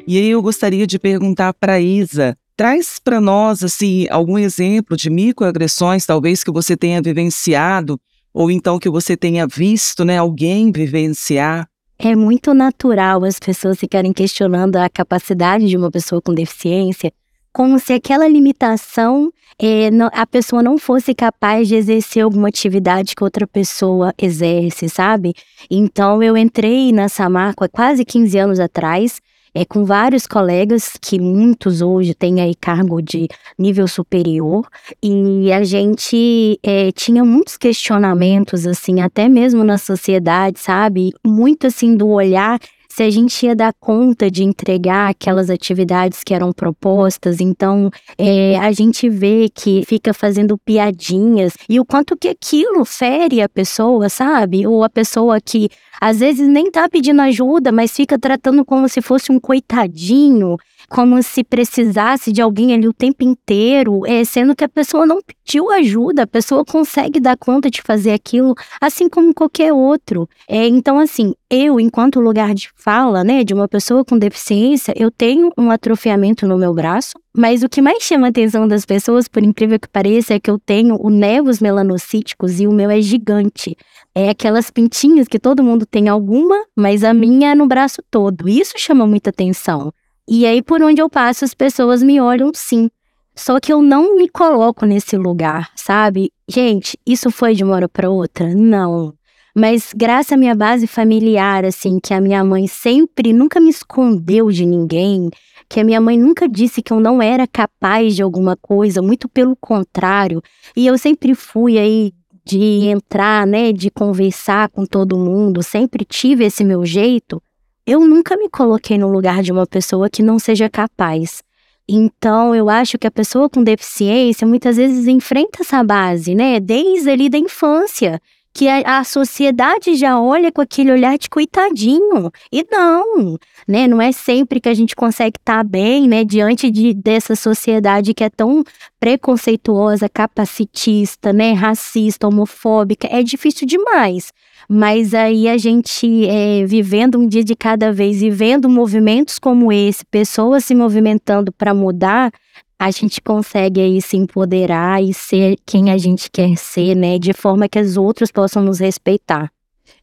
E 0.06 0.18
aí 0.18 0.28
eu 0.28 0.42
gostaria 0.42 0.86
de 0.86 0.98
perguntar 0.98 1.54
para 1.54 1.80
Isa, 1.80 2.36
traz 2.54 2.98
para 3.02 3.18
nós 3.18 3.62
assim 3.62 4.06
algum 4.10 4.36
exemplo 4.36 4.94
de 4.94 5.08
microagressões, 5.08 6.04
talvez 6.04 6.44
que 6.44 6.50
você 6.50 6.76
tenha 6.76 7.00
vivenciado 7.00 7.98
ou 8.34 8.50
então 8.50 8.78
que 8.78 8.90
você 8.90 9.16
tenha 9.16 9.46
visto, 9.46 10.04
né, 10.04 10.18
alguém 10.18 10.70
vivenciar. 10.70 11.66
É 11.98 12.14
muito 12.14 12.52
natural 12.52 13.24
as 13.24 13.38
pessoas 13.38 13.78
ficarem 13.78 14.12
questionando 14.12 14.76
a 14.76 14.88
capacidade 14.88 15.66
de 15.66 15.76
uma 15.76 15.90
pessoa 15.90 16.20
com 16.20 16.34
deficiência, 16.34 17.12
como 17.52 17.78
se 17.78 17.94
aquela 17.94 18.28
limitação 18.28 19.32
é, 19.58 19.90
não, 19.90 20.10
a 20.12 20.26
pessoa 20.26 20.62
não 20.62 20.76
fosse 20.76 21.14
capaz 21.14 21.68
de 21.68 21.74
exercer 21.74 22.22
alguma 22.22 22.48
atividade 22.48 23.16
que 23.16 23.24
outra 23.24 23.46
pessoa 23.46 24.12
exerce, 24.18 24.90
sabe? 24.90 25.32
Então 25.70 26.22
eu 26.22 26.36
entrei 26.36 26.92
na 26.92 27.08
Samarco 27.08 27.64
há 27.64 27.68
quase 27.68 28.04
15 28.04 28.38
anos 28.38 28.60
atrás 28.60 29.18
é, 29.56 29.64
com 29.64 29.86
vários 29.86 30.26
colegas, 30.26 30.98
que 31.00 31.18
muitos 31.18 31.80
hoje 31.80 32.12
têm 32.12 32.42
aí 32.42 32.54
cargo 32.54 33.00
de 33.00 33.26
nível 33.58 33.88
superior, 33.88 34.68
e 35.02 35.50
a 35.50 35.64
gente 35.64 36.60
é, 36.62 36.92
tinha 36.92 37.24
muitos 37.24 37.56
questionamentos, 37.56 38.66
assim, 38.66 39.00
até 39.00 39.30
mesmo 39.30 39.64
na 39.64 39.78
sociedade, 39.78 40.58
sabe? 40.58 41.10
Muito, 41.26 41.66
assim, 41.66 41.96
do 41.96 42.08
olhar 42.08 42.60
se 42.96 43.02
a 43.02 43.10
gente 43.10 43.44
ia 43.44 43.54
dar 43.54 43.74
conta 43.78 44.30
de 44.30 44.42
entregar 44.42 45.10
aquelas 45.10 45.50
atividades 45.50 46.24
que 46.24 46.32
eram 46.32 46.50
propostas. 46.50 47.42
Então, 47.42 47.90
é, 48.16 48.56
a 48.56 48.72
gente 48.72 49.06
vê 49.10 49.50
que 49.54 49.84
fica 49.86 50.14
fazendo 50.14 50.56
piadinhas 50.56 51.52
e 51.68 51.78
o 51.78 51.84
quanto 51.84 52.16
que 52.16 52.26
aquilo 52.26 52.86
fere 52.86 53.42
a 53.42 53.50
pessoa, 53.50 54.08
sabe? 54.08 54.66
Ou 54.66 54.82
a 54.82 54.88
pessoa 54.88 55.38
que 55.42 55.68
às 56.00 56.20
vezes 56.20 56.48
nem 56.48 56.70
tá 56.70 56.88
pedindo 56.88 57.20
ajuda, 57.20 57.70
mas 57.70 57.92
fica 57.92 58.18
tratando 58.18 58.64
como 58.64 58.88
se 58.88 59.00
fosse 59.00 59.32
um 59.32 59.40
coitadinho, 59.40 60.56
como 60.88 61.22
se 61.22 61.42
precisasse 61.42 62.32
de 62.32 62.40
alguém 62.40 62.74
ali 62.74 62.86
o 62.86 62.92
tempo 62.92 63.24
inteiro, 63.24 64.06
é, 64.06 64.24
sendo 64.24 64.54
que 64.54 64.64
a 64.64 64.68
pessoa 64.68 65.06
não 65.06 65.20
pediu 65.20 65.70
ajuda, 65.70 66.22
a 66.22 66.26
pessoa 66.26 66.64
consegue 66.64 67.18
dar 67.18 67.36
conta 67.36 67.70
de 67.70 67.82
fazer 67.82 68.12
aquilo, 68.12 68.54
assim 68.80 69.08
como 69.08 69.34
qualquer 69.34 69.72
outro. 69.72 70.28
É, 70.48 70.66
então, 70.66 70.98
assim, 70.98 71.34
eu, 71.50 71.80
enquanto 71.80 72.20
lugar 72.20 72.54
de 72.54 72.68
fala, 72.86 73.24
né, 73.24 73.42
de 73.42 73.52
uma 73.52 73.66
pessoa 73.66 74.04
com 74.04 74.16
deficiência, 74.16 74.94
eu 74.96 75.10
tenho 75.10 75.50
um 75.58 75.72
atrofiamento 75.72 76.46
no 76.46 76.56
meu 76.56 76.72
braço, 76.72 77.14
mas 77.36 77.64
o 77.64 77.68
que 77.68 77.82
mais 77.82 78.00
chama 78.04 78.28
a 78.28 78.30
atenção 78.30 78.68
das 78.68 78.86
pessoas, 78.86 79.26
por 79.26 79.42
incrível 79.42 79.76
que 79.80 79.88
pareça, 79.88 80.34
é 80.34 80.38
que 80.38 80.48
eu 80.48 80.56
tenho 80.56 80.96
o 81.00 81.10
nervos 81.10 81.58
melanocíticos 81.58 82.60
e 82.60 82.66
o 82.68 82.72
meu 82.72 82.88
é 82.88 83.00
gigante. 83.00 83.76
É 84.14 84.28
aquelas 84.28 84.70
pintinhas 84.70 85.26
que 85.26 85.40
todo 85.40 85.64
mundo 85.64 85.84
tem 85.84 86.08
alguma, 86.08 86.64
mas 86.76 87.02
a 87.02 87.12
minha 87.12 87.50
é 87.50 87.54
no 87.56 87.66
braço 87.66 88.00
todo. 88.08 88.48
Isso 88.48 88.74
chama 88.76 89.04
muita 89.04 89.30
atenção. 89.30 89.92
E 90.28 90.46
aí, 90.46 90.62
por 90.62 90.80
onde 90.80 91.02
eu 91.02 91.10
passo, 91.10 91.44
as 91.44 91.54
pessoas 91.54 92.04
me 92.04 92.20
olham 92.20 92.52
sim. 92.54 92.88
Só 93.34 93.58
que 93.58 93.72
eu 93.72 93.82
não 93.82 94.16
me 94.16 94.28
coloco 94.28 94.86
nesse 94.86 95.16
lugar, 95.16 95.70
sabe? 95.74 96.30
Gente, 96.48 96.96
isso 97.04 97.32
foi 97.32 97.52
de 97.52 97.64
uma 97.64 97.74
hora 97.74 97.88
para 97.88 98.08
outra? 98.08 98.54
Não. 98.54 99.12
Mas 99.58 99.94
graças 99.96 100.32
à 100.32 100.36
minha 100.36 100.54
base 100.54 100.86
familiar, 100.86 101.64
assim, 101.64 101.98
que 101.98 102.12
a 102.12 102.20
minha 102.20 102.44
mãe 102.44 102.66
sempre 102.66 103.32
nunca 103.32 103.58
me 103.58 103.70
escondeu 103.70 104.50
de 104.50 104.66
ninguém, 104.66 105.30
que 105.66 105.80
a 105.80 105.84
minha 105.84 105.98
mãe 105.98 106.18
nunca 106.18 106.46
disse 106.46 106.82
que 106.82 106.92
eu 106.92 107.00
não 107.00 107.22
era 107.22 107.46
capaz 107.46 108.14
de 108.14 108.22
alguma 108.22 108.54
coisa, 108.54 109.00
muito 109.00 109.30
pelo 109.30 109.56
contrário. 109.56 110.42
E 110.76 110.86
eu 110.86 110.98
sempre 110.98 111.34
fui 111.34 111.78
aí 111.78 112.12
de 112.44 112.88
entrar, 112.88 113.46
né, 113.46 113.72
de 113.72 113.90
conversar 113.90 114.68
com 114.68 114.84
todo 114.84 115.16
mundo, 115.16 115.62
sempre 115.62 116.04
tive 116.04 116.44
esse 116.44 116.62
meu 116.62 116.84
jeito. 116.84 117.42
Eu 117.86 118.06
nunca 118.06 118.36
me 118.36 118.50
coloquei 118.50 118.98
no 118.98 119.08
lugar 119.08 119.42
de 119.42 119.52
uma 119.52 119.66
pessoa 119.66 120.10
que 120.10 120.22
não 120.22 120.38
seja 120.38 120.68
capaz. 120.68 121.42
Então, 121.88 122.54
eu 122.54 122.68
acho 122.68 122.98
que 122.98 123.06
a 123.06 123.10
pessoa 123.10 123.48
com 123.48 123.62
deficiência 123.62 124.46
muitas 124.46 124.76
vezes 124.76 125.06
enfrenta 125.06 125.62
essa 125.62 125.82
base, 125.82 126.34
né, 126.34 126.60
desde 126.60 127.08
ali 127.08 127.30
da 127.30 127.38
infância, 127.38 128.20
que 128.56 128.68
a, 128.70 129.00
a, 129.00 129.04
sociedade 129.04 129.96
já 129.96 130.18
olha 130.18 130.50
com 130.50 130.62
aquele 130.62 130.90
olhar 130.90 131.18
de 131.18 131.28
coitadinho. 131.28 132.32
E 132.50 132.64
não, 132.72 133.36
né? 133.68 133.86
Não 133.86 134.00
é 134.00 134.12
sempre 134.12 134.58
que 134.60 134.68
a 134.70 134.72
gente 134.72 134.96
consegue 134.96 135.36
estar 135.38 135.58
tá 135.58 135.62
bem, 135.62 136.08
né? 136.08 136.24
Diante 136.24 136.70
de, 136.70 136.94
dessa 136.94 137.36
sociedade 137.36 138.14
que 138.14 138.24
é 138.24 138.30
tão 138.30 138.64
preconceituosa, 138.98 140.08
capacitista, 140.08 141.34
né? 141.34 141.52
Racista, 141.52 142.26
homofóbica. 142.26 143.06
É 143.10 143.22
difícil 143.22 143.66
demais. 143.66 144.32
Mas 144.66 145.12
aí 145.12 145.48
a 145.50 145.58
gente 145.58 146.26
é, 146.26 146.64
vivendo 146.64 147.18
um 147.18 147.28
dia 147.28 147.44
de 147.44 147.54
cada 147.54 147.92
vez 147.92 148.22
e 148.22 148.30
vendo 148.30 148.70
movimentos 148.70 149.38
como 149.38 149.70
esse, 149.70 150.02
pessoas 150.06 150.64
se 150.64 150.74
movimentando 150.74 151.52
para 151.52 151.74
mudar, 151.74 152.32
a 152.78 152.90
gente 152.90 153.20
consegue 153.20 153.80
aí 153.80 154.02
se 154.02 154.16
empoderar 154.16 155.02
e 155.02 155.14
ser 155.14 155.56
quem 155.64 155.90
a 155.90 155.98
gente 155.98 156.30
quer 156.30 156.56
ser, 156.56 156.94
né? 156.94 157.18
De 157.18 157.32
forma 157.32 157.68
que 157.68 157.80
os 157.80 157.96
outros 157.96 158.30
possam 158.30 158.62
nos 158.62 158.80
respeitar. 158.80 159.50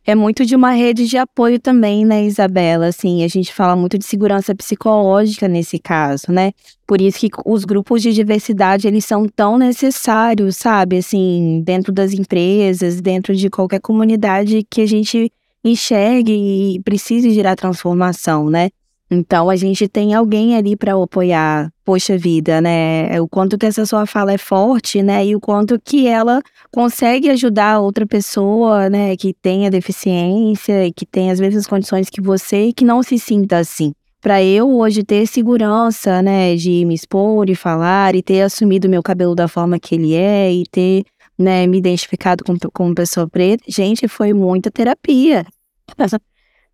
É 0.06 0.16
muito 0.16 0.46
de 0.46 0.56
uma 0.56 0.72
rede 0.72 1.08
de 1.08 1.18
apoio 1.18 1.60
também, 1.60 2.06
né, 2.06 2.26
Isabela? 2.26 2.88
Assim, 2.88 3.24
a 3.24 3.28
gente 3.28 3.54
fala 3.54 3.76
muito 3.76 3.98
de 3.98 4.06
segurança 4.06 4.54
psicológica 4.54 5.48
nesse 5.48 5.80
caso, 5.80 6.30
né? 6.30 6.52
Por 6.86 7.00
isso 7.00 7.20
que 7.20 7.30
os 7.46 7.64
grupos 7.64 8.02
de 8.02 8.14
diversidade, 8.14 8.88
eles 8.88 9.06
são 9.06 9.28
tão 9.28 9.58
necessários, 9.58 10.58
sabe? 10.58 10.98
Assim, 10.98 11.62
dentro 11.66 11.94
das 11.94 12.12
empresas, 12.12 13.00
dentro 13.00 13.36
de 13.36 13.50
qualquer 13.50 13.80
comunidade 13.80 14.66
que 14.70 14.82
a 14.82 14.86
gente 14.86 15.32
enxergue 15.64 16.34
e 16.34 16.82
precise 16.82 17.32
gerar 17.32 17.56
transformação, 17.56 18.50
né? 18.50 18.70
Então 19.14 19.50
a 19.50 19.56
gente 19.56 19.88
tem 19.88 20.14
alguém 20.14 20.56
ali 20.56 20.76
para 20.76 20.94
apoiar, 20.94 21.72
poxa 21.86 22.18
vida, 22.18 22.60
né? 22.60 23.22
O 23.22 23.28
quanto 23.28 23.58
que 23.58 23.66
essa 23.66 23.86
sua 23.86 24.06
fala 24.06 24.34
é 24.34 24.38
forte, 24.38 25.02
né? 25.04 25.26
E 25.26 25.36
o 25.36 25.40
quanto 25.40 25.80
que 25.80 26.08
ela 26.08 26.42
consegue 26.72 27.30
ajudar 27.30 27.80
outra 27.80 28.06
pessoa, 28.06 28.90
né, 28.90 29.16
que 29.16 29.34
tenha 29.34 29.70
deficiência 29.70 30.88
e 30.88 30.92
que 30.92 31.06
tem 31.06 31.30
as 31.30 31.40
mesmas 31.40 31.68
condições 31.68 32.10
que 32.10 32.20
você 32.20 32.68
e 32.68 32.74
que 32.74 32.84
não 32.84 33.04
se 33.04 33.20
sinta 33.20 33.58
assim. 33.58 33.94
Para 34.20 34.42
eu 34.42 34.70
hoje 34.78 35.04
ter 35.04 35.28
segurança, 35.28 36.22
né, 36.22 36.56
de 36.56 36.86
me 36.86 36.96
expor 36.96 37.50
e 37.50 37.56
falar 37.56 38.16
e 38.16 38.24
ter 38.24 38.42
assumido 38.42 38.90
meu 38.90 39.04
cabelo 39.04 39.36
da 39.36 39.48
forma 39.48 39.78
que 39.78 39.96
ele 39.96 40.16
é 40.16 40.52
e 40.52 40.64
ter, 40.72 41.04
né, 41.38 41.68
me 41.68 41.78
identificado 41.78 42.44
como, 42.44 42.58
como 42.74 42.96
pessoa 42.96 43.28
preta, 43.28 43.66
gente, 43.68 44.08
foi 44.08 44.34
muita 44.34 44.72
terapia. 44.72 45.46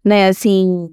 né, 0.05 0.29
assim, 0.29 0.88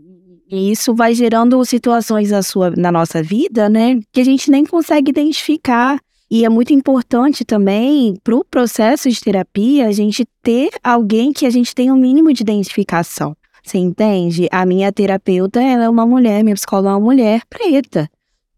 e 0.48 0.70
isso 0.70 0.94
vai 0.94 1.14
gerando 1.14 1.64
situações 1.64 2.30
na, 2.30 2.42
sua, 2.42 2.70
na 2.70 2.92
nossa 2.92 3.22
vida, 3.22 3.68
né, 3.68 3.98
que 4.12 4.20
a 4.20 4.24
gente 4.24 4.50
nem 4.50 4.64
consegue 4.64 5.10
identificar. 5.10 5.98
E 6.30 6.44
é 6.44 6.48
muito 6.48 6.72
importante 6.72 7.44
também, 7.44 8.14
para 8.22 8.34
o 8.34 8.44
processo 8.44 9.08
de 9.08 9.20
terapia, 9.20 9.86
a 9.86 9.92
gente 9.92 10.26
ter 10.42 10.70
alguém 10.82 11.32
que 11.32 11.46
a 11.46 11.50
gente 11.50 11.74
tenha 11.74 11.94
um 11.94 11.96
mínimo 11.96 12.32
de 12.32 12.42
identificação. 12.42 13.36
Você 13.62 13.78
entende? 13.78 14.48
A 14.50 14.64
minha 14.64 14.92
terapeuta, 14.92 15.60
ela 15.60 15.84
é 15.84 15.88
uma 15.88 16.06
mulher, 16.06 16.42
minha 16.42 16.54
psicóloga 16.54 16.88
é 16.88 16.92
uma 16.92 17.00
mulher 17.00 17.42
preta, 17.48 18.08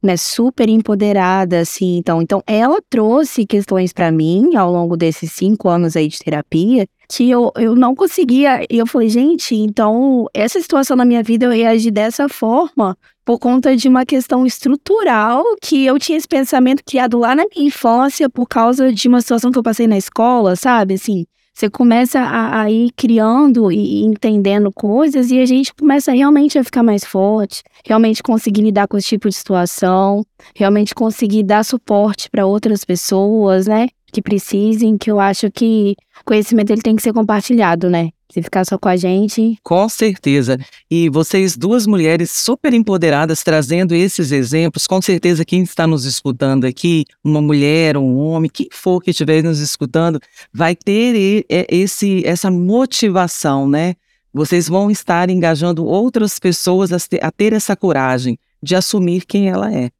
né? 0.02 0.16
Super 0.16 0.68
empoderada, 0.68 1.60
assim. 1.60 1.96
Então, 1.96 2.20
então 2.20 2.42
ela 2.46 2.78
trouxe 2.88 3.46
questões 3.46 3.92
para 3.92 4.10
mim 4.10 4.54
ao 4.54 4.70
longo 4.70 4.96
desses 4.96 5.32
cinco 5.32 5.68
anos 5.68 5.96
aí 5.96 6.08
de 6.08 6.18
terapia 6.18 6.86
que 7.08 7.30
eu, 7.30 7.50
eu 7.56 7.74
não 7.74 7.94
conseguia. 7.94 8.64
E 8.70 8.78
eu 8.78 8.86
falei, 8.86 9.08
gente, 9.08 9.54
então 9.54 10.26
essa 10.34 10.60
situação 10.60 10.96
na 10.96 11.04
minha 11.04 11.22
vida 11.22 11.46
eu 11.46 11.50
reagi 11.50 11.90
dessa 11.90 12.28
forma 12.28 12.96
por 13.24 13.38
conta 13.38 13.76
de 13.76 13.88
uma 13.88 14.06
questão 14.06 14.46
estrutural 14.46 15.44
que 15.60 15.84
eu 15.84 15.98
tinha 15.98 16.18
esse 16.18 16.28
pensamento 16.28 16.82
criado 16.84 17.18
lá 17.18 17.34
na 17.34 17.44
minha 17.54 17.66
infância 17.66 18.28
por 18.28 18.46
causa 18.46 18.92
de 18.92 19.08
uma 19.08 19.20
situação 19.20 19.50
que 19.50 19.58
eu 19.58 19.62
passei 19.62 19.86
na 19.86 19.98
escola, 19.98 20.56
sabe? 20.56 20.94
Assim, 20.94 21.26
você 21.58 21.68
começa 21.68 22.20
a, 22.20 22.62
a, 22.62 22.70
ir 22.70 22.92
criando 22.96 23.72
e 23.72 24.04
entendendo 24.04 24.70
coisas 24.72 25.30
e 25.32 25.40
a 25.40 25.44
gente 25.44 25.74
começa 25.74 26.12
realmente 26.12 26.56
a 26.56 26.62
ficar 26.62 26.84
mais 26.84 27.04
forte, 27.04 27.64
realmente 27.84 28.22
conseguir 28.22 28.62
lidar 28.62 28.86
com 28.86 28.96
esse 28.96 29.08
tipo 29.08 29.28
de 29.28 29.34
situação, 29.34 30.24
realmente 30.54 30.94
conseguir 30.94 31.42
dar 31.42 31.64
suporte 31.64 32.30
para 32.30 32.46
outras 32.46 32.84
pessoas, 32.84 33.66
né? 33.66 33.88
Que 34.12 34.22
precisem, 34.22 34.96
que 34.96 35.10
eu 35.10 35.20
acho 35.20 35.50
que 35.50 35.96
conhecimento 36.24 36.70
ele 36.70 36.82
tem 36.82 36.96
que 36.96 37.02
ser 37.02 37.12
compartilhado, 37.12 37.88
né? 37.88 38.10
Se 38.30 38.42
ficar 38.42 38.64
só 38.66 38.76
com 38.76 38.88
a 38.88 38.96
gente. 38.96 39.56
Com 39.62 39.88
certeza. 39.88 40.58
E 40.90 41.08
vocês, 41.08 41.56
duas 41.56 41.86
mulheres 41.86 42.30
super 42.30 42.74
empoderadas, 42.74 43.42
trazendo 43.42 43.94
esses 43.94 44.30
exemplos, 44.32 44.86
com 44.86 45.00
certeza 45.00 45.44
quem 45.44 45.62
está 45.62 45.86
nos 45.86 46.04
escutando 46.04 46.66
aqui, 46.66 47.06
uma 47.24 47.40
mulher, 47.40 47.96
um 47.96 48.18
homem, 48.18 48.50
quem 48.52 48.68
for 48.70 49.00
que 49.00 49.10
estiver 49.10 49.42
nos 49.42 49.60
escutando, 49.60 50.20
vai 50.52 50.76
ter 50.76 51.46
esse, 51.48 52.22
essa 52.26 52.50
motivação, 52.50 53.66
né? 53.66 53.94
Vocês 54.32 54.68
vão 54.68 54.90
estar 54.90 55.30
engajando 55.30 55.86
outras 55.86 56.38
pessoas 56.38 56.90
a 56.92 57.30
ter 57.30 57.54
essa 57.54 57.74
coragem 57.74 58.38
de 58.62 58.74
assumir 58.74 59.24
quem 59.24 59.48
ela 59.48 59.72
é. 59.72 59.90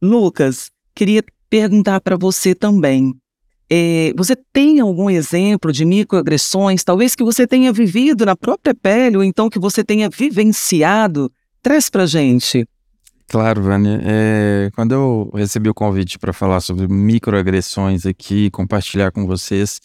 Lucas, 0.00 0.70
queria 0.94 1.22
perguntar 1.50 2.00
para 2.00 2.16
você 2.16 2.54
também. 2.54 3.14
É, 3.76 4.12
você 4.16 4.36
tem 4.52 4.78
algum 4.78 5.10
exemplo 5.10 5.72
de 5.72 5.84
microagressões, 5.84 6.84
talvez 6.84 7.16
que 7.16 7.24
você 7.24 7.44
tenha 7.44 7.72
vivido 7.72 8.24
na 8.24 8.36
própria 8.36 8.72
pele, 8.72 9.16
ou 9.16 9.24
então 9.24 9.50
que 9.50 9.58
você 9.58 9.82
tenha 9.82 10.08
vivenciado? 10.08 11.28
Traz 11.60 11.90
pra 11.90 12.06
gente. 12.06 12.68
Claro, 13.26 13.62
Vânia. 13.62 14.00
É, 14.04 14.70
quando 14.76 14.92
eu 14.92 15.28
recebi 15.34 15.68
o 15.68 15.74
convite 15.74 16.20
para 16.20 16.32
falar 16.32 16.60
sobre 16.60 16.86
microagressões 16.86 18.06
aqui, 18.06 18.48
compartilhar 18.52 19.10
com 19.10 19.26
vocês, 19.26 19.80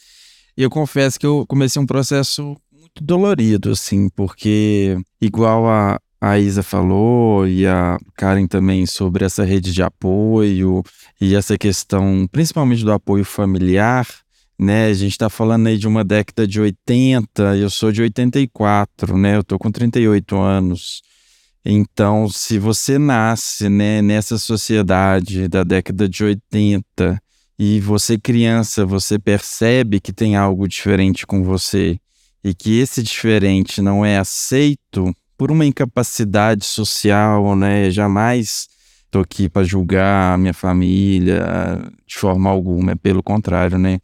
eu 0.56 0.70
confesso 0.70 1.20
que 1.20 1.26
eu 1.26 1.44
comecei 1.48 1.82
um 1.82 1.88
processo 1.88 2.56
muito 2.72 3.04
dolorido, 3.04 3.72
assim, 3.72 4.08
porque 4.10 5.00
igual 5.20 5.68
a, 5.68 6.00
a 6.22 6.38
Isa 6.38 6.62
falou 6.62 7.48
e 7.48 7.66
a 7.66 7.98
Karen 8.16 8.46
também 8.46 8.86
sobre 8.86 9.24
essa 9.24 9.44
rede 9.44 9.72
de 9.72 9.82
apoio 9.82 10.84
e 11.20 11.36
essa 11.36 11.58
questão, 11.58 12.28
principalmente 12.32 12.84
do 12.84 12.92
apoio 12.92 13.24
familiar, 13.24 14.06
né? 14.58 14.88
A 14.88 14.94
gente 14.94 15.14
está 15.14 15.30
falando 15.30 15.68
aí 15.68 15.78
de 15.78 15.88
uma 15.88 16.04
década 16.04 16.46
de 16.46 16.60
80, 16.60 17.56
eu 17.56 17.70
sou 17.70 17.92
de 17.92 18.02
84, 18.02 19.18
né? 19.18 19.38
Eu 19.38 19.44
tô 19.44 19.58
com 19.58 19.72
38 19.72 20.38
anos. 20.38 21.02
Então, 21.64 22.28
se 22.30 22.58
você 22.58 22.98
nasce, 22.98 23.70
né, 23.70 24.02
nessa 24.02 24.38
sociedade 24.38 25.48
da 25.48 25.64
década 25.64 26.08
de 26.08 26.24
80 26.24 27.22
e 27.58 27.80
você 27.80 28.18
criança, 28.18 28.86
você 28.86 29.20
percebe 29.20 30.00
que 30.00 30.14
tem 30.14 30.36
algo 30.36 30.68
diferente 30.68 31.28
com 31.28 31.44
você 31.44 32.00
e 32.44 32.54
que 32.54 32.80
esse 32.80 33.04
diferente 33.04 33.82
não 33.82 34.06
é 34.06 34.18
aceito, 34.18 35.14
por 35.40 35.52
uma 35.52 35.66
incapacidade 35.66 36.66
social, 36.66 37.56
né? 37.56 37.90
Jamais 37.90 38.68
estou 39.06 39.22
aqui 39.22 39.48
para 39.48 39.64
julgar 39.64 40.34
a 40.34 40.38
minha 40.38 40.54
família 40.54 41.82
de 42.06 42.18
forma 42.18 42.50
alguma, 42.50 42.92
é 42.92 42.96
pelo 42.96 43.24
contrário, 43.24 43.80
né? 43.80 44.00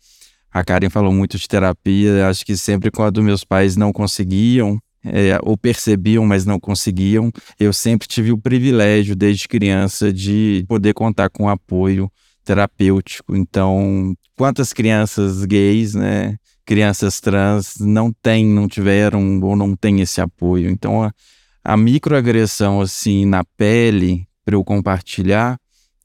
A 0.49 0.63
Karen 0.63 0.89
falou 0.89 1.11
muito 1.11 1.37
de 1.37 1.45
terapia, 1.45 2.29
acho 2.29 2.45
que 2.45 2.55
sempre 2.55 2.89
quando 2.89 3.21
meus 3.21 3.43
pais 3.43 3.75
não 3.75 3.91
conseguiam, 3.91 4.79
é, 5.03 5.37
ou 5.43 5.57
percebiam, 5.57 6.25
mas 6.25 6.45
não 6.45 6.57
conseguiam, 6.57 7.29
eu 7.59 7.73
sempre 7.73 8.07
tive 8.07 8.31
o 8.31 8.37
privilégio, 8.37 9.13
desde 9.13 9.45
criança, 9.49 10.13
de 10.13 10.63
poder 10.69 10.93
contar 10.93 11.29
com 11.29 11.49
apoio 11.49 12.09
terapêutico. 12.45 13.35
Então, 13.35 14.15
quantas 14.37 14.71
crianças 14.71 15.43
gays, 15.43 15.95
né, 15.95 16.37
crianças 16.65 17.19
trans 17.19 17.75
não 17.79 18.11
têm, 18.11 18.45
não 18.45 18.67
tiveram 18.67 19.39
ou 19.41 19.55
não 19.55 19.75
têm 19.75 20.01
esse 20.01 20.19
apoio. 20.19 20.69
Então, 20.69 21.03
a, 21.03 21.11
a 21.63 21.77
microagressão, 21.77 22.81
assim, 22.81 23.25
na 23.25 23.43
pele, 23.43 24.27
para 24.43 24.55
eu 24.55 24.63
compartilhar, 24.63 25.57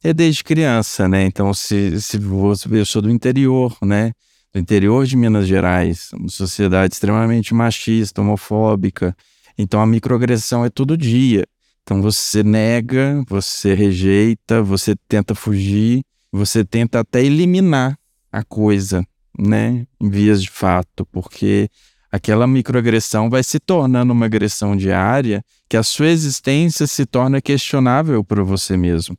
é 0.03 0.13
desde 0.13 0.45
criança, 0.45 1.09
né? 1.09 1.25
Então, 1.25 1.53
se, 1.53 2.01
se 2.01 2.19
você, 2.19 2.69
eu 2.71 2.87
sou 2.87 3.03
do 3.03 3.11
interior, 3.11 3.77
né? 3.83 4.13
Do 4.53 4.59
interior 4.59 5.07
de 5.07 5.17
Minas 5.17 5.47
Gerais, 5.47 6.11
uma 6.13 6.29
sociedade 6.29 6.95
extremamente 6.95 7.55
machista, 7.55 8.21
homofóbica. 8.21 9.17
Então, 9.57 9.81
a 9.81 9.87
microagressão 9.87 10.65
é 10.65 10.71
todo 10.71 10.97
dia. 10.97 11.47
Então, 11.83 12.03
você 12.03 12.43
nega, 12.43 13.23
você 13.29 13.75
rejeita, 13.75 14.63
você 14.63 14.95
tenta 15.09 15.35
fugir, 15.35 16.03
você 16.33 16.65
tenta 16.65 17.01
até 17.01 17.23
eliminar 17.23 17.99
a 18.33 18.45
coisa, 18.45 19.05
né? 19.39 19.87
Em 20.01 20.09
vias 20.09 20.43
de 20.43 20.51
fato, 20.51 21.07
porque 21.13 21.69
aquela 22.11 22.47
microagressão 22.47 23.31
vai 23.31 23.43
se 23.43 23.61
tornando 23.61 24.13
uma 24.13 24.27
agressão 24.27 24.77
diária 24.77 25.43
que 25.69 25.77
a 25.77 25.83
sua 25.83 26.09
existência 26.09 26.87
se 26.87 27.07
torna 27.07 27.41
questionável 27.41 28.25
para 28.25 28.43
você 28.43 28.77
mesmo. 28.77 29.17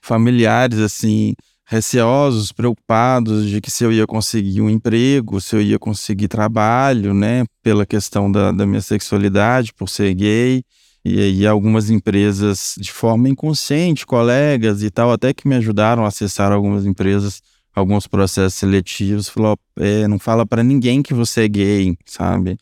Familiares, 0.00 0.78
assim, 0.78 1.34
receosos, 1.64 2.52
preocupados 2.52 3.46
de 3.48 3.60
que 3.60 3.70
se 3.70 3.82
eu 3.82 3.92
ia 3.92 4.06
conseguir 4.06 4.60
um 4.60 4.70
emprego, 4.70 5.40
se 5.40 5.56
eu 5.56 5.62
ia 5.62 5.78
conseguir 5.78 6.28
trabalho, 6.28 7.14
né, 7.14 7.44
pela 7.62 7.86
questão 7.86 8.30
da, 8.30 8.52
da 8.52 8.66
minha 8.66 8.80
sexualidade, 8.80 9.72
por 9.72 9.88
ser 9.88 10.14
gay. 10.14 10.62
E 11.04 11.18
aí 11.18 11.46
algumas 11.46 11.90
empresas, 11.90 12.74
de 12.78 12.92
forma 12.92 13.28
inconsciente, 13.28 14.06
colegas 14.06 14.82
e 14.82 14.90
tal, 14.90 15.10
até 15.10 15.32
que 15.32 15.48
me 15.48 15.56
ajudaram 15.56 16.04
a 16.04 16.08
acessar 16.08 16.52
algumas 16.52 16.86
empresas 16.86 17.42
alguns 17.74 18.06
processos 18.06 18.54
seletivos, 18.54 19.28
falou, 19.28 19.58
é, 19.76 20.06
não 20.06 20.18
fala 20.18 20.44
para 20.44 20.62
ninguém 20.62 21.02
que 21.02 21.14
você 21.14 21.44
é 21.44 21.48
gay, 21.48 21.96
sabe? 22.04 22.58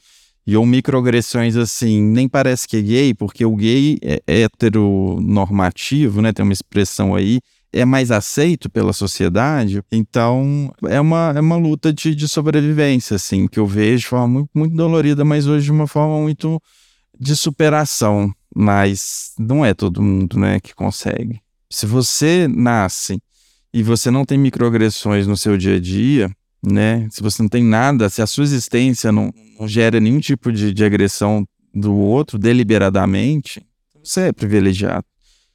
E 0.47 0.57
ou 0.57 0.65
microagressões 0.65 1.57
assim, 1.57 2.01
nem 2.01 2.29
parece 2.29 2.67
que 2.67 2.77
é 2.77 2.83
gay, 2.83 3.15
porque 3.15 3.45
o 3.45 3.55
gay 3.55 3.99
é 4.03 4.21
heteronormativo, 4.27 6.23
né? 6.23 6.33
Tem 6.33 6.43
uma 6.43 6.53
expressão 6.53 7.15
aí, 7.15 7.41
é 7.73 7.85
mais 7.85 8.11
aceito 8.11 8.69
pela 8.69 8.93
sociedade. 8.93 9.83
Então, 9.93 10.73
é 10.89 11.01
uma, 11.01 11.33
é 11.37 11.41
uma 11.41 11.57
luta 11.57 11.93
de, 11.93 12.15
de 12.15 12.27
sobrevivência, 12.27 13.17
assim, 13.17 13.47
que 13.47 13.59
eu 13.59 13.67
vejo 13.67 13.99
de 13.99 14.07
forma 14.07 14.29
muito, 14.29 14.51
muito 14.55 14.75
dolorida, 14.75 15.25
mas 15.25 15.47
hoje 15.47 15.67
de 15.67 15.73
uma 15.73 15.87
forma 15.87 16.19
muito 16.21 16.61
de 17.19 17.37
superação. 17.37 18.33
Mas 18.55 19.33
não 19.39 19.65
é 19.65 19.73
todo 19.73 20.03
mundo, 20.03 20.39
né, 20.39 20.59
que 20.59 20.75
consegue. 20.75 21.41
Se 21.71 21.87
você 21.87 22.49
nasce 22.49 23.23
e 23.73 23.83
você 23.83 24.11
não 24.11 24.25
tem 24.25 24.39
microagressões 24.39 25.27
no 25.27 25.37
seu 25.37 25.57
dia 25.57 25.77
a 25.77 25.81
dia, 25.81 26.31
né? 26.63 27.07
Se 27.11 27.23
você 27.23 27.43
não 27.43 27.49
tem 27.49 27.65
nada, 27.65 28.09
se 28.09 28.21
a 28.21 28.27
sua 28.27 28.45
existência 28.45 29.11
não, 29.13 29.33
não 29.59 29.67
gera 29.69 30.01
nenhum 30.01 30.21
tipo 30.21 30.53
de, 30.53 30.73
de 30.73 30.85
agressão 30.85 31.47
do 31.75 31.95
outro 31.95 32.39
deliberadamente, 32.39 33.65
você 34.03 34.29
é 34.29 34.33
privilegiado. 34.33 35.05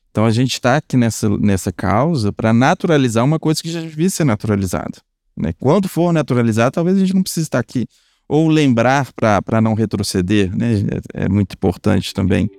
Então 0.10 0.25
a 0.25 0.32
gente 0.32 0.54
está 0.54 0.78
aqui 0.78 0.95
nessa, 0.95 1.30
nessa 1.38 1.73
causa 1.73 2.32
para 2.32 2.54
naturalizar 2.54 3.25
uma 3.25 3.38
coisa 3.38 3.62
que 3.62 3.69
já 3.69 3.82
devia 3.82 4.10
ser 4.10 4.23
naturalizada. 4.23 4.97
Né? 5.36 5.54
Quando 5.60 5.89
for 5.89 6.13
naturalizado, 6.13 6.71
talvez 6.71 6.95
a 6.95 6.99
gente 7.01 7.13
não 7.13 7.21
precise 7.21 7.47
estar 7.47 7.60
aqui. 7.60 7.86
Ou 8.28 8.47
lembrar 8.47 9.12
para 9.13 9.62
não 9.62 9.73
retroceder, 9.73 10.56
né? 10.56 10.84
É, 11.13 11.25
é 11.25 11.30
muito 11.30 11.54
importante 11.54 12.13
também. 12.13 12.49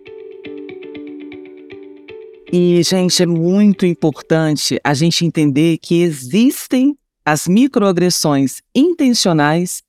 E, 2.53 2.83
gente, 2.85 3.23
é 3.23 3.27
muito 3.27 3.85
importante 3.85 4.79
a 4.85 4.95
gente 4.95 5.25
entender 5.25 5.79
que 5.79 6.03
existem 6.03 6.97
as 7.25 7.49
microagressões 7.49 8.63
intencionais 8.75 9.83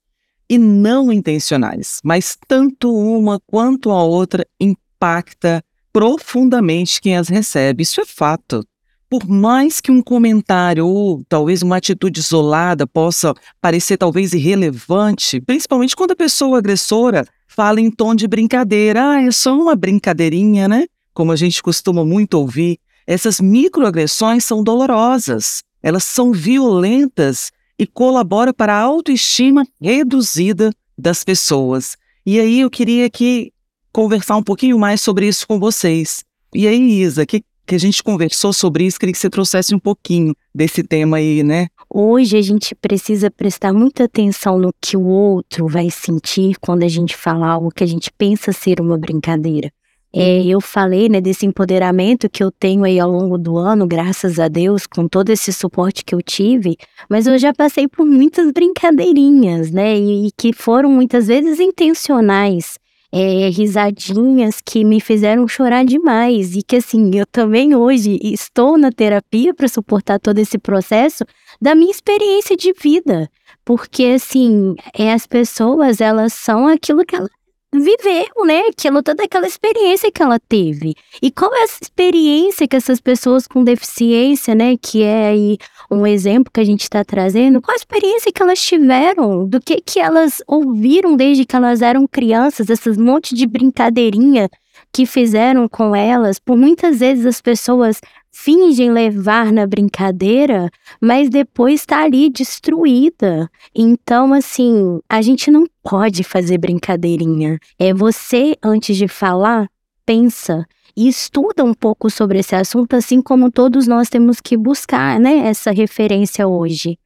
e 0.50 0.58
não 0.58 1.12
intencionais, 1.12 2.00
mas 2.04 2.38
tanto 2.48 2.92
uma 2.92 3.40
quanto 3.46 3.92
a 3.92 4.02
outra 4.04 4.46
impacta 4.60 5.64
profundamente 5.94 7.00
quem 7.00 7.16
as 7.16 7.28
recebe. 7.28 7.84
Isso 7.84 8.02
é 8.02 8.06
fato. 8.06 8.66
Por 9.10 9.28
mais 9.28 9.80
que 9.80 9.92
um 9.92 10.02
comentário 10.02 10.86
ou 10.86 11.24
talvez 11.30 11.62
uma 11.62 11.78
atitude 11.78 12.20
isolada 12.20 12.86
possa 12.86 13.34
parecer 13.62 13.98
talvez 13.98 14.34
irrelevante, 14.34 15.40
principalmente 15.40 15.96
quando 15.96 16.12
a 16.12 16.16
pessoa 16.16 16.58
agressora 16.58 17.26
fala 17.48 17.80
em 17.80 17.90
tom 17.90 18.14
de 18.14 18.28
brincadeira, 18.28 19.12
ah, 19.12 19.22
é 19.22 19.32
só 19.32 19.58
uma 19.58 19.76
brincadeirinha, 19.76 20.68
né? 20.68 20.86
Como 21.18 21.32
a 21.32 21.36
gente 21.36 21.64
costuma 21.64 22.06
muito 22.06 22.36
ouvir, 22.36 22.78
essas 23.08 23.40
microagressões 23.40 24.46
são 24.46 24.64
dolorosas 24.64 25.64
elas 25.88 26.04
são 26.04 26.34
violentas 26.34 27.50
e 27.80 27.88
colaboram 27.88 28.54
para 28.54 28.74
a 28.74 28.82
autoestima 28.82 29.66
reduzida 29.82 30.70
das 30.98 31.24
pessoas. 31.24 31.96
E 32.26 32.40
aí 32.40 32.60
eu 32.60 32.70
queria 32.70 33.06
aqui 33.06 33.54
conversar 33.94 34.36
um 34.36 34.44
pouquinho 34.44 34.78
mais 34.78 35.00
sobre 35.00 35.28
isso 35.28 35.48
com 35.48 35.60
vocês. 35.60 36.26
E 36.54 36.68
aí, 36.68 37.02
Isa, 37.02 37.26
que, 37.26 37.42
que 37.66 37.76
a 37.76 37.78
gente 37.80 38.04
conversou 38.04 38.52
sobre 38.52 38.86
isso, 38.86 39.00
queria 39.00 39.14
que 39.14 39.20
você 39.20 39.30
trouxesse 39.30 39.74
um 39.74 39.80
pouquinho 39.80 40.36
desse 40.54 40.84
tema 40.84 41.18
aí, 41.18 41.42
né? 41.42 41.68
Hoje 41.90 42.36
a 42.36 42.42
gente 42.42 42.76
precisa 42.76 43.32
prestar 43.32 43.72
muita 43.72 44.04
atenção 44.04 44.60
no 44.60 44.74
que 44.82 44.98
o 44.98 45.06
outro 45.06 45.68
vai 45.68 45.90
sentir 45.90 46.58
quando 46.60 46.84
a 46.84 46.88
gente 46.90 47.16
fala 47.16 47.48
algo 47.48 47.72
que 47.72 47.84
a 47.84 47.88
gente 47.88 48.12
pensa 48.12 48.52
ser 48.52 48.82
uma 48.82 48.98
brincadeira. 48.98 49.72
É, 50.14 50.42
eu 50.46 50.62
falei 50.62 51.10
né, 51.10 51.20
desse 51.20 51.46
empoderamento 51.46 52.30
que 52.30 52.44
eu 52.44 52.50
tenho 52.50 52.84
aí 52.84 53.00
ao 53.00 53.12
longo 53.12 53.38
do 53.38 53.58
ano, 53.58 53.86
graças 53.86 54.40
a 54.40 54.48
Deus, 54.48 54.88
com 54.88 55.08
todo 55.08 55.30
esse 55.30 55.52
suporte 55.52 56.04
que 56.04 56.16
eu 56.16 56.22
tive, 56.22 56.78
mas 57.10 57.28
eu 57.28 57.38
já 57.38 57.54
passei 57.54 57.88
por 57.88 58.06
muitas 58.06 58.52
brincadeirinhas, 58.52 59.70
né? 59.70 59.98
E, 59.98 60.28
e 60.28 60.32
que 60.32 60.54
foram 60.54 60.90
muitas 60.90 61.28
vezes 61.28 61.60
intencionais. 61.60 62.78
É, 63.10 63.50
risadinhas 63.50 64.62
que 64.62 64.84
me 64.84 65.00
fizeram 65.00 65.48
chorar 65.48 65.86
demais 65.86 66.58
e 66.58 66.62
que 66.62 66.76
assim 66.76 67.10
eu 67.16 67.26
também 67.26 67.74
hoje 67.74 68.20
estou 68.22 68.78
na 68.78 68.92
terapia 68.92 69.54
para 69.54 69.70
suportar 69.70 70.20
todo 70.20 70.38
esse 70.40 70.58
processo 70.58 71.24
da 71.60 71.74
minha 71.74 71.90
experiência 71.90 72.58
de 72.58 72.74
vida 72.74 73.30
porque 73.68 74.06
assim 74.06 74.76
é, 74.98 75.12
as 75.12 75.28
pessoas 75.28 76.00
elas 76.00 76.32
são 76.32 76.68
aquilo 76.68 77.06
que 77.06 77.16
elas 77.16 77.30
viveu, 77.80 78.46
né? 78.46 78.62
Aquilo, 78.70 79.02
toda 79.04 79.24
aquela 79.24 79.48
experiência 79.48 80.12
que 80.12 80.22
ela 80.22 80.40
teve. 80.40 80.96
E 81.22 81.32
qual 81.32 81.54
é 81.54 81.64
essa 81.64 81.80
experiência 81.82 82.68
que 82.68 82.76
essas 82.76 83.00
pessoas 83.00 83.48
com 83.48 83.64
deficiência, 83.64 84.54
né? 84.56 84.76
Que 84.82 85.04
é 85.04 85.28
aí 85.30 85.58
um 85.90 86.06
exemplo 86.06 86.52
que 86.54 86.60
a 86.60 86.66
gente 86.66 86.82
está 86.82 87.04
trazendo, 87.04 87.62
qual 87.62 87.74
a 87.74 87.78
experiência 87.78 88.32
que 88.32 88.42
elas 88.42 88.62
tiveram, 88.62 89.48
do 89.48 89.60
que 89.60 89.82
que 89.82 90.00
elas 90.00 90.42
ouviram 90.48 91.16
desde 91.16 91.46
que 91.46 91.56
elas 91.56 91.82
eram 91.82 92.08
crianças, 92.08 92.70
essas 92.70 92.98
monte 92.98 93.34
de 93.34 93.48
brincadeirinha 93.48 94.50
que 94.92 95.06
fizeram 95.06 95.68
com 95.68 95.96
elas. 95.96 96.40
Por 96.40 96.58
muitas 96.58 97.00
vezes 97.00 97.26
as 97.26 97.42
pessoas 97.42 98.00
fingem 98.40 98.92
levar 98.92 99.52
na 99.52 99.66
brincadeira, 99.66 100.70
mas 101.02 101.28
depois 101.28 101.82
está 101.82 102.04
ali 102.04 102.30
destruída. 102.30 103.50
Então, 103.76 104.32
assim, 104.32 105.00
a 105.10 105.22
gente 105.24 105.50
não 105.50 105.66
pode 105.84 106.24
fazer 106.24 106.60
brincadeirinha. 106.60 107.58
É 107.80 107.94
você, 107.94 108.56
antes 108.64 108.96
de 108.96 109.08
falar, 109.08 109.68
pensa 110.06 110.66
e 110.96 111.08
estuda 111.08 111.64
um 111.64 111.74
pouco 111.74 112.12
sobre 112.12 112.40
esse 112.40 112.56
assunto, 112.56 112.96
assim 112.96 113.22
como 113.22 113.52
todos 113.52 113.88
nós 113.88 114.08
temos 114.08 114.40
que 114.40 114.56
buscar, 114.56 115.20
né, 115.20 115.48
essa 115.48 115.72
referência 115.72 116.48
hoje. 116.48 116.98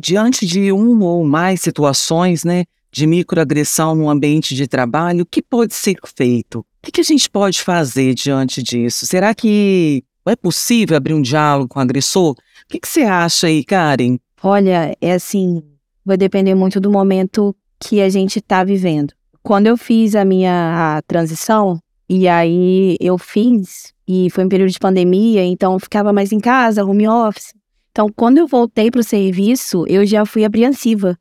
Diante 0.00 0.44
de 0.44 0.72
uma 0.72 1.06
ou 1.06 1.24
mais 1.24 1.60
situações, 1.60 2.42
né, 2.42 2.64
de 2.90 3.06
microagressão 3.06 3.94
no 3.94 4.10
ambiente 4.10 4.54
de 4.54 4.66
trabalho, 4.66 5.22
o 5.22 5.26
que 5.26 5.40
pode 5.40 5.74
ser 5.74 5.96
feito? 6.16 6.58
O 6.58 6.92
que 6.92 7.00
a 7.00 7.04
gente 7.04 7.30
pode 7.30 7.62
fazer 7.62 8.14
diante 8.14 8.62
disso? 8.62 9.06
Será 9.06 9.32
que 9.32 10.04
é 10.30 10.36
possível 10.36 10.96
abrir 10.96 11.14
um 11.14 11.22
diálogo 11.22 11.68
com 11.68 11.78
o 11.78 11.82
agressor? 11.82 12.32
O 12.32 12.36
que, 12.68 12.78
que 12.78 12.88
você 12.88 13.02
acha 13.02 13.46
aí, 13.46 13.64
Karen? 13.64 14.18
Olha, 14.42 14.96
é 15.00 15.12
assim, 15.12 15.62
vai 16.04 16.16
depender 16.16 16.54
muito 16.54 16.80
do 16.80 16.90
momento 16.90 17.54
que 17.78 18.00
a 18.00 18.08
gente 18.08 18.38
está 18.38 18.62
vivendo. 18.62 19.12
Quando 19.42 19.66
eu 19.66 19.76
fiz 19.76 20.14
a 20.14 20.24
minha 20.24 20.96
a 20.96 21.02
transição, 21.02 21.80
e 22.08 22.28
aí 22.28 22.96
eu 23.00 23.18
fiz, 23.18 23.92
e 24.06 24.28
foi 24.30 24.44
um 24.44 24.48
período 24.48 24.70
de 24.70 24.78
pandemia, 24.78 25.44
então 25.44 25.78
ficava 25.78 26.12
mais 26.12 26.30
em 26.32 26.40
casa, 26.40 26.84
home 26.84 27.08
office. 27.08 27.54
Então, 27.90 28.08
quando 28.14 28.38
eu 28.38 28.46
voltei 28.46 28.90
para 28.90 29.00
o 29.00 29.04
serviço, 29.04 29.84
eu 29.86 30.06
já 30.06 30.24
fui 30.24 30.44
apreensiva 30.44 31.18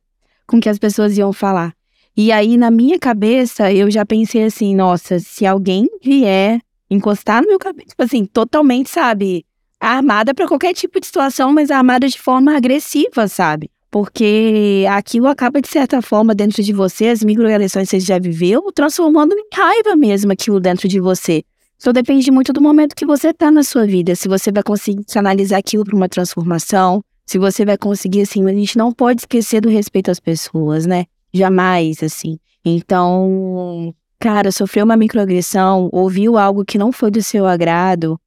com 0.48 0.58
o 0.58 0.62
que 0.62 0.70
as 0.70 0.80
pessoas 0.80 1.18
iam 1.18 1.34
falar. 1.34 1.74
E 2.16 2.32
aí, 2.32 2.58
na 2.58 2.70
minha 2.70 3.00
cabeça, 3.00 3.72
eu 3.72 3.90
já 3.90 4.06
pensei 4.06 4.44
assim: 4.44 4.76
nossa, 4.76 5.20
se 5.20 5.46
alguém 5.46 5.88
vier 6.02 6.60
encostar 6.92 7.42
no 7.42 7.48
meu 7.48 7.58
cabelo, 7.58 7.88
tipo 7.88 8.04
assim, 8.04 8.26
totalmente, 8.26 8.90
sabe? 8.90 9.46
Armada 9.80 10.34
para 10.34 10.48
qualquer 10.48 10.74
tipo 10.74 11.00
de 11.00 11.08
situação, 11.08 11.54
mas 11.54 11.72
armada 11.72 12.08
de 12.08 12.20
forma 12.20 12.56
agressiva, 12.56 13.28
sabe? 13.28 13.72
Porque 13.90 14.86
aquilo 14.90 15.28
acaba, 15.28 15.62
de 15.62 15.68
certa 15.68 16.02
forma, 16.02 16.36
dentro 16.36 16.62
de 16.62 16.72
você, 16.72 17.08
as 17.08 17.24
microagressões 17.24 17.90
que 17.90 18.00
você 18.00 18.06
já 18.06 18.20
viveu, 18.20 18.72
transformando 18.74 19.34
em 19.34 19.48
raiva 19.54 19.96
mesmo 19.96 20.32
aquilo 20.32 20.60
dentro 20.60 20.88
de 20.88 21.00
você. 21.00 21.44
Então 21.78 21.92
depende 21.92 22.30
muito 22.30 22.54
do 22.54 22.62
momento 22.62 22.96
que 22.96 23.06
você 23.06 23.34
tá 23.34 23.50
na 23.50 23.64
sua 23.64 23.88
vida. 23.88 24.16
Se 24.16 24.28
você 24.28 24.52
vai 24.52 24.62
conseguir 24.62 25.04
canalizar 25.06 25.58
aquilo 25.58 25.84
para 25.84 25.96
uma 25.96 26.08
transformação, 26.08 27.04
se 27.26 27.40
você 27.40 27.66
vai 27.66 27.78
conseguir, 27.78 28.22
assim, 28.22 28.46
a 28.48 28.54
gente 28.54 28.78
não 28.78 28.92
pode 28.92 29.22
esquecer 29.22 29.62
do 29.62 29.70
respeito 29.70 30.12
às 30.12 30.20
pessoas, 30.20 30.86
né? 30.86 31.06
Jamais, 31.34 32.04
assim. 32.04 32.38
Então, 32.64 33.96
cara, 34.22 34.52
sofreu 34.52 34.86
uma 34.86 34.96
microagressão, 34.96 35.90
ouviu 35.92 36.38
algo 36.38 36.64
que 36.64 36.78
não 36.78 36.92
foi 36.92 37.10
do 37.10 37.24
seu 37.24 37.48
agrado, 37.48 38.20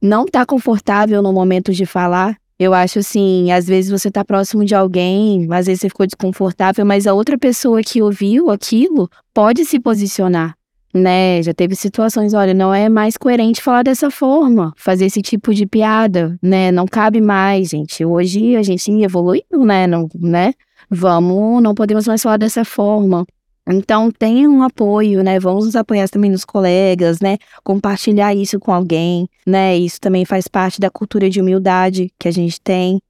não 0.00 0.24
tá 0.24 0.46
confortável 0.46 1.20
no 1.20 1.34
momento 1.34 1.70
de 1.70 1.84
falar. 1.84 2.34
Eu 2.58 2.72
acho 2.72 3.00
assim, 3.00 3.52
às 3.52 3.66
vezes 3.66 3.90
você 3.90 4.10
tá 4.10 4.24
próximo 4.24 4.64
de 4.64 4.74
alguém, 4.74 5.46
às 5.52 5.66
vezes 5.66 5.82
você 5.82 5.88
ficou 5.90 6.06
desconfortável, 6.06 6.84
mas 6.86 7.06
a 7.06 7.12
outra 7.12 7.36
pessoa 7.36 7.82
que 7.82 8.00
ouviu 8.00 8.50
aquilo 8.50 9.08
pode 9.34 9.66
se 9.66 9.78
posicionar, 9.78 10.56
né? 10.94 11.42
Já 11.42 11.52
teve 11.52 11.76
situações, 11.76 12.32
olha, 12.32 12.54
não 12.54 12.72
é 12.72 12.88
mais 12.88 13.18
coerente 13.18 13.62
falar 13.62 13.82
dessa 13.82 14.10
forma, 14.10 14.72
fazer 14.78 15.04
esse 15.04 15.20
tipo 15.20 15.52
de 15.52 15.66
piada, 15.66 16.38
né? 16.42 16.72
Não 16.72 16.86
cabe 16.86 17.20
mais, 17.20 17.68
gente. 17.68 18.02
Hoje 18.02 18.56
a 18.56 18.62
gente 18.62 18.90
evoluiu, 18.90 19.42
né? 19.52 19.86
Não, 19.86 20.08
né? 20.18 20.54
Vamos, 20.90 21.62
não 21.62 21.74
podemos 21.74 22.08
mais 22.08 22.22
falar 22.22 22.38
dessa 22.38 22.64
forma. 22.64 23.26
Então, 23.70 24.10
tenha 24.10 24.48
um 24.48 24.62
apoio, 24.62 25.22
né? 25.22 25.38
Vamos 25.38 25.66
nos 25.66 25.76
apoiar 25.76 26.08
também 26.08 26.30
nos 26.30 26.44
colegas, 26.44 27.20
né? 27.20 27.36
Compartilhar 27.62 28.34
isso 28.34 28.58
com 28.58 28.72
alguém, 28.72 29.28
né? 29.46 29.76
Isso 29.76 30.00
também 30.00 30.24
faz 30.24 30.48
parte 30.48 30.80
da 30.80 30.90
cultura 30.90 31.28
de 31.28 31.40
humildade 31.40 32.10
que 32.18 32.28
a 32.28 32.30
gente 32.30 32.58
tem. 32.60 33.00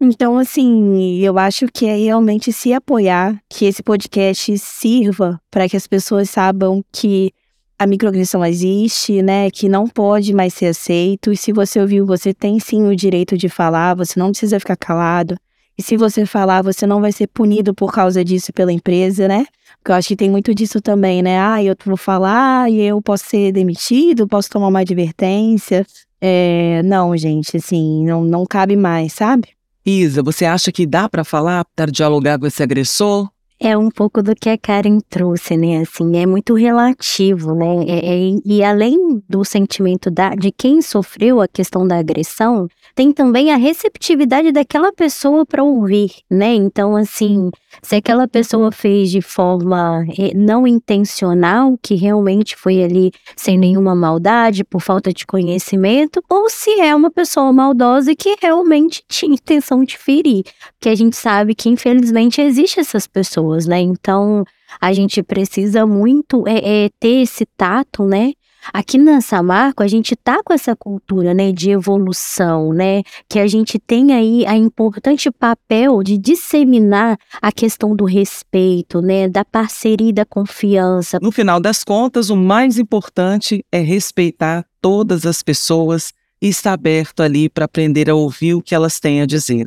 Então, 0.00 0.38
assim, 0.38 1.18
eu 1.20 1.38
acho 1.38 1.66
que 1.72 1.86
é 1.86 1.96
realmente 1.96 2.52
se 2.52 2.72
apoiar, 2.72 3.38
que 3.48 3.64
esse 3.64 3.82
podcast 3.82 4.56
sirva 4.58 5.40
para 5.50 5.68
que 5.68 5.76
as 5.76 5.86
pessoas 5.86 6.28
saibam 6.30 6.82
que 6.92 7.32
a 7.78 7.86
microagressão 7.86 8.44
existe, 8.44 9.20
né? 9.22 9.50
Que 9.50 9.68
não 9.68 9.86
pode 9.86 10.32
mais 10.34 10.54
ser 10.54 10.66
aceito. 10.66 11.32
E 11.32 11.36
se 11.36 11.52
você 11.52 11.78
ouviu, 11.80 12.06
você 12.06 12.32
tem 12.32 12.58
sim 12.58 12.86
o 12.86 12.96
direito 12.96 13.36
de 13.36 13.48
falar, 13.48 13.94
você 13.94 14.18
não 14.18 14.30
precisa 14.30 14.58
ficar 14.58 14.76
calado 14.76 15.36
E 15.78 15.82
se 15.82 15.96
você 15.96 16.24
falar, 16.24 16.62
você 16.62 16.86
não 16.86 17.00
vai 17.02 17.12
ser 17.12 17.26
punido 17.26 17.74
por 17.74 17.92
causa 17.92 18.24
disso 18.24 18.52
pela 18.52 18.72
empresa, 18.72 19.28
né? 19.28 19.46
Eu 19.88 19.94
acho 19.94 20.08
que 20.08 20.16
tem 20.16 20.30
muito 20.30 20.54
disso 20.54 20.80
também, 20.80 21.22
né? 21.22 21.40
Ah, 21.40 21.62
eu 21.62 21.76
vou 21.84 21.96
falar 21.96 22.70
e 22.70 22.80
eu 22.80 23.00
posso 23.00 23.24
ser 23.26 23.52
demitido, 23.52 24.26
posso 24.26 24.50
tomar 24.50 24.68
uma 24.68 24.80
advertência. 24.80 25.86
É, 26.20 26.82
não, 26.84 27.16
gente, 27.16 27.56
assim, 27.56 28.04
não, 28.04 28.24
não 28.24 28.44
cabe 28.44 28.76
mais, 28.76 29.12
sabe? 29.12 29.48
Isa, 29.84 30.22
você 30.22 30.44
acha 30.44 30.72
que 30.72 30.84
dá 30.84 31.08
para 31.08 31.22
falar, 31.22 31.64
para 31.76 31.92
dialogar 31.92 32.38
com 32.38 32.46
esse 32.46 32.62
agressor? 32.62 33.28
É 33.58 33.76
um 33.76 33.88
pouco 33.88 34.22
do 34.22 34.34
que 34.34 34.50
a 34.50 34.58
Karen 34.58 34.98
trouxe, 35.08 35.56
né? 35.56 35.78
Assim, 35.78 36.16
é 36.18 36.26
muito 36.26 36.52
relativo, 36.54 37.54
né? 37.54 37.84
É, 37.88 38.14
é, 38.14 38.38
e 38.44 38.62
além 38.62 39.22
do 39.26 39.44
sentimento 39.44 40.10
da, 40.10 40.34
de 40.34 40.52
quem 40.52 40.82
sofreu 40.82 41.40
a 41.40 41.48
questão 41.48 41.86
da 41.88 41.96
agressão, 41.96 42.68
tem 42.94 43.12
também 43.12 43.50
a 43.50 43.56
receptividade 43.56 44.52
daquela 44.52 44.92
pessoa 44.92 45.46
para 45.46 45.62
ouvir, 45.62 46.12
né? 46.30 46.54
Então, 46.54 46.96
assim, 46.96 47.50
se 47.82 47.96
aquela 47.96 48.26
pessoa 48.28 48.70
fez 48.72 49.10
de 49.10 49.20
forma 49.20 50.04
eh, 50.18 50.32
não 50.34 50.66
intencional, 50.66 51.78
que 51.82 51.94
realmente 51.94 52.56
foi 52.56 52.82
ali 52.82 53.12
sem 53.36 53.58
nenhuma 53.58 53.94
maldade, 53.94 54.64
por 54.64 54.80
falta 54.80 55.12
de 55.12 55.26
conhecimento, 55.26 56.22
ou 56.28 56.48
se 56.50 56.80
é 56.80 56.94
uma 56.94 57.10
pessoa 57.10 57.52
maldosa 57.52 58.14
que 58.14 58.36
realmente 58.40 59.02
tinha 59.08 59.34
intenção 59.34 59.84
de 59.84 59.96
ferir. 59.96 60.44
Porque 60.72 60.88
a 60.88 60.94
gente 60.94 61.16
sabe 61.16 61.54
que, 61.54 61.68
infelizmente, 61.68 62.40
existem 62.40 62.80
essas 62.80 63.06
pessoas, 63.06 63.45
né? 63.66 63.80
Então, 63.80 64.44
a 64.80 64.92
gente 64.92 65.22
precisa 65.22 65.86
muito 65.86 66.46
é, 66.46 66.84
é, 66.84 66.90
ter 66.98 67.22
esse 67.22 67.46
tato, 67.56 68.04
né? 68.04 68.32
Aqui 68.72 68.98
na 68.98 69.20
Samarco, 69.20 69.82
a 69.82 69.86
gente 69.86 70.16
tá 70.16 70.42
com 70.44 70.52
essa 70.52 70.74
cultura, 70.74 71.32
né, 71.32 71.52
de 71.52 71.70
evolução, 71.70 72.72
né, 72.72 73.02
que 73.28 73.38
a 73.38 73.46
gente 73.46 73.78
tem 73.78 74.12
aí 74.12 74.44
a 74.46 74.56
importante 74.56 75.30
papel 75.30 76.02
de 76.02 76.18
disseminar 76.18 77.16
a 77.40 77.52
questão 77.52 77.94
do 77.94 78.04
respeito, 78.04 79.00
né, 79.00 79.28
da 79.28 79.44
parceria 79.44 80.08
e 80.08 80.12
da 80.12 80.24
confiança. 80.24 81.18
No 81.22 81.30
final 81.30 81.60
das 81.60 81.84
contas, 81.84 82.28
o 82.28 82.36
mais 82.36 82.78
importante 82.78 83.64
é 83.70 83.78
respeitar 83.78 84.64
todas 84.80 85.24
as 85.26 85.42
pessoas 85.42 86.12
e 86.40 86.48
estar 86.48 86.72
aberto 86.72 87.22
ali 87.22 87.48
para 87.48 87.64
aprender 87.64 88.10
a 88.10 88.14
ouvir 88.14 88.54
o 88.54 88.62
que 88.62 88.74
elas 88.74 89.00
têm 89.00 89.22
a 89.22 89.26
dizer. 89.26 89.66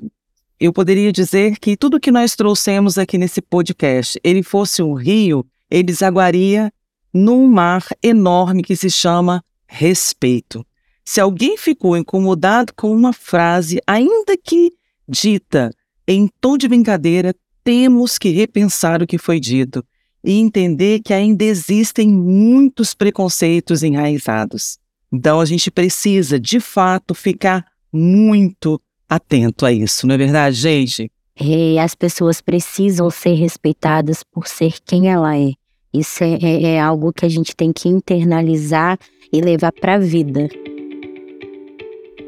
Eu 0.60 0.74
poderia 0.74 1.12
dizer 1.12 1.58
que 1.58 1.78
tudo 1.78 2.00
que 2.00 2.12
nós 2.12 2.36
trouxemos 2.36 2.98
aqui 2.98 3.17
nesse 3.17 3.41
podcast, 3.41 4.19
ele 4.22 4.43
fosse 4.43 4.84
um 4.84 4.93
rio, 4.93 5.45
ele 5.72 5.84
desaguaria 5.84 6.69
num 7.13 7.48
mar 7.48 7.86
enorme 8.04 8.62
que 8.62 8.76
se 8.76 8.89
chama 8.89 9.43
respeito. 9.65 10.65
Se 11.06 11.22
alguém 11.22 11.58
ficou 11.58 11.95
incomodado 11.95 12.74
com 12.76 12.91
uma 12.91 13.13
frase, 13.13 13.80
ainda 13.88 14.36
que 14.38 14.74
dita 15.08 15.72
em 16.06 16.30
tom 16.41 16.58
de 16.58 16.67
brincadeira, 16.67 17.34
temos 17.63 18.17
que 18.17 18.30
repensar 18.30 19.02
o 19.02 19.08
que 19.08 19.17
foi 19.17 19.39
dito 19.39 19.84
e 20.24 20.34
entender 20.34 21.00
que 21.00 21.13
ainda 21.13 21.45
existem 21.45 22.10
muitos 22.10 22.93
preconceitos 22.93 23.82
enraizados. 23.82 24.78
Então 25.12 25.39
a 25.39 25.45
gente 25.45 25.72
precisa, 25.72 26.39
de 26.39 26.60
fato, 26.60 27.15
ficar 27.15 27.65
muito 27.91 28.80
atento 29.10 29.65
a 29.65 29.72
isso, 29.72 30.06
não 30.06 30.15
é 30.15 30.17
verdade, 30.17 30.56
gente? 30.56 31.12
É, 31.36 31.80
as 31.80 31.95
pessoas 31.95 32.41
precisam 32.41 33.10
ser 33.10 33.34
respeitadas 33.34 34.24
por 34.24 34.48
ser 34.48 34.76
quem 34.86 35.10
ela 35.10 35.38
é. 35.38 35.54
Isso 35.93 36.24
é, 36.24 36.38
é, 36.41 36.63
é 36.74 36.80
algo 36.80 37.12
que 37.12 37.26
a 37.26 37.30
gente 37.30 37.56
tem 37.56 37.74
que 37.74 37.89
internalizar 37.89 39.00
e 39.34 39.41
levar 39.41 39.72
para 39.72 39.95
a 39.95 40.00
vida. 40.00 40.48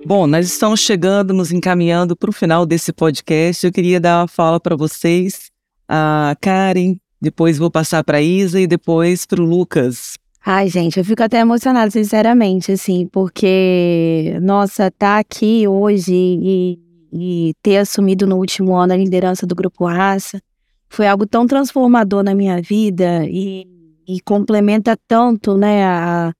Bom, 0.06 0.26
nós 0.26 0.48
estamos 0.48 0.80
chegando, 0.80 1.34
nos 1.34 1.52
encaminhando 1.52 2.15
para 2.15 2.30
o 2.30 2.34
final 2.34 2.65
desse 2.65 2.91
podcast. 2.91 3.63
Eu 3.63 3.72
queria 3.72 4.00
dar 4.00 4.22
uma 4.22 4.28
fala 4.28 4.60
para 4.60 4.76
vocês, 4.76 5.52
a 5.88 6.36
Karen, 6.41 6.96
depois 7.22 7.60
vou 7.60 7.70
passar 7.70 8.04
para 8.04 8.17
a 8.17 8.22
Isa 8.22 8.60
e 8.60 8.65
depois 8.65 9.28
para 9.28 9.41
o 9.41 9.46
Lucas. 9.46 10.17
Ai, 10.44 10.68
gente, 10.70 10.98
eu 10.98 11.06
fico 11.06 11.22
até 11.22 11.40
emocionada, 11.40 11.92
sinceramente, 11.92 12.72
assim, 12.72 13.06
porque, 13.08 14.40
nossa, 14.42 14.90
tá 14.90 15.20
aqui 15.20 15.68
hoje 15.68 16.16
e, 16.16 16.80
e 17.14 17.54
ter 17.62 17.78
assumido 17.78 18.26
no 18.26 18.38
último 18.38 18.76
ano 18.76 18.94
a 18.94 18.98
liderança 18.98 19.46
do 19.46 19.54
Grupo 19.54 19.86
Raça 19.86 20.42
foi 20.90 21.08
algo 21.08 21.28
tão 21.28 21.46
transformador 21.46 22.24
na 22.24 22.34
minha 22.34 22.60
vida 22.60 23.24
e, 23.26 23.68
e 24.08 24.20
complementa 24.22 24.98
tanto, 25.08 25.56
né, 25.56 25.86
a, 25.86 26.34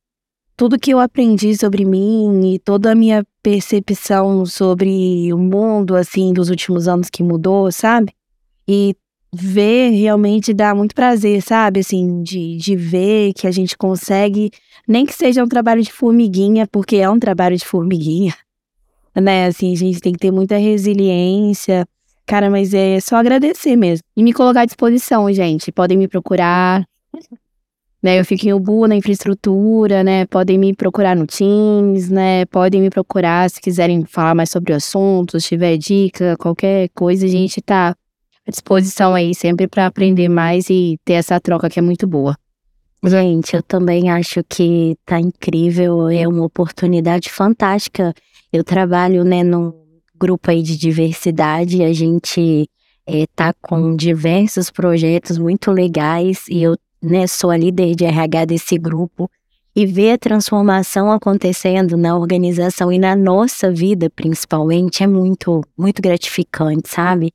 tudo 0.58 0.80
que 0.80 0.92
eu 0.92 1.00
aprendi 1.00 1.56
sobre 1.56 1.86
mim 1.86 2.56
e 2.56 2.60
toda 2.60 2.92
a 2.92 2.96
minha 2.96 3.24
percepção 3.44 4.48
sobre 4.48 5.32
o 5.32 5.38
mundo, 5.38 5.96
assim, 5.96 6.34
dos 6.34 6.50
últimos 6.50 6.88
anos 6.88 7.08
que 7.08 7.22
mudou, 7.22 7.72
sabe? 7.72 8.14
E 8.68 8.96
ver 9.34 9.92
realmente 9.92 10.54
dá 10.54 10.76
muito 10.76 10.96
prazer, 10.96 11.42
sabe? 11.42 11.80
Assim, 11.80 12.22
de, 12.22 12.58
de 12.58 12.76
ver 12.76 13.34
que 13.34 13.48
a 13.48 13.52
gente 13.52 13.78
consegue, 13.78 14.52
nem 14.88 15.06
que 15.06 15.14
seja 15.14 15.44
um 15.44 15.48
trabalho 15.48 15.82
de 15.82 15.92
formiguinha, 15.92 16.68
porque 16.68 16.98
é 16.98 17.10
um 17.10 17.20
trabalho 17.20 17.58
de 17.58 17.66
formiguinha, 17.66 18.36
né? 19.16 19.48
Assim, 19.48 19.74
a 19.74 19.78
gente 19.78 20.00
tem 20.00 20.14
que 20.14 20.20
ter 20.20 20.32
muita 20.32 20.58
resiliência, 20.58 21.88
Cara, 22.32 22.50
mas 22.50 22.74
é 22.74 22.98
só 23.02 23.18
agradecer 23.18 23.76
mesmo. 23.76 24.06
E 24.16 24.24
me 24.24 24.32
colocar 24.32 24.62
à 24.62 24.66
disposição, 24.66 25.30
gente. 25.34 25.70
Podem 25.70 25.98
me 25.98 26.08
procurar. 26.08 26.86
Né, 28.02 28.20
eu 28.20 28.26
fico 28.26 28.48
em 28.48 28.54
Ubu, 28.54 28.88
na 28.88 28.96
infraestrutura, 28.96 30.02
né? 30.02 30.26
Podem 30.28 30.58
me 30.58 30.74
procurar 30.74 31.14
no 31.14 31.28
Teams, 31.28 32.10
né? 32.10 32.46
Podem 32.46 32.82
me 32.82 32.90
procurar 32.90 33.50
se 33.50 33.60
quiserem 33.60 34.06
falar 34.06 34.34
mais 34.34 34.50
sobre 34.50 34.72
o 34.72 34.78
assunto, 34.78 35.42
se 35.42 35.50
tiver 35.50 35.78
dica, 35.78 36.38
qualquer 36.38 36.90
coisa, 36.96 37.26
a 37.26 37.30
gente 37.30 37.62
tá 37.62 37.94
à 38.48 38.52
disposição 38.52 39.14
aí 39.14 39.34
sempre 39.36 39.68
para 39.68 39.86
aprender 39.86 40.30
mais 40.30 40.70
e 40.70 40.98
ter 41.06 41.14
essa 41.14 41.40
troca 41.40 41.70
que 41.70 41.80
é 41.80 41.82
muito 41.82 42.08
boa. 42.08 42.38
Gente, 43.04 43.56
eu 43.56 43.64
também 43.64 44.12
acho 44.12 44.44
que 44.48 44.96
tá 45.06 45.20
incrível, 45.20 46.08
é 46.10 46.28
uma 46.28 46.46
oportunidade 46.46 47.32
fantástica. 47.32 48.14
Eu 48.54 48.64
trabalho, 48.64 49.24
né, 49.24 49.44
no 49.44 49.74
grupo 50.16 50.52
aí 50.52 50.62
de 50.62 50.78
diversidade, 50.78 51.84
a 51.84 51.92
gente 51.92 52.70
está 53.08 53.50
eh, 53.50 53.54
com 53.60 53.96
diversos 53.96 54.70
projetos 54.70 55.40
muito 55.40 55.72
legais 55.72 56.46
e 56.48 56.62
eu 56.62 56.78
né, 57.02 57.26
sou 57.26 57.50
a 57.50 57.58
líder 57.58 57.96
de 57.96 58.06
RH 58.06 58.46
desse 58.46 58.78
grupo 58.78 59.30
e 59.76 59.86
ver 59.86 60.12
a 60.12 60.18
transformação 60.18 61.12
acontecendo 61.12 61.98
na 61.98 62.16
organização 62.16 62.92
e 62.92 63.00
na 63.00 63.16
nossa 63.16 63.72
vida, 63.72 64.10
principalmente, 64.10 65.02
é 65.02 65.08
muito, 65.08 65.64
muito 65.76 66.02
gratificante, 66.02 66.90
sabe? 66.90 67.34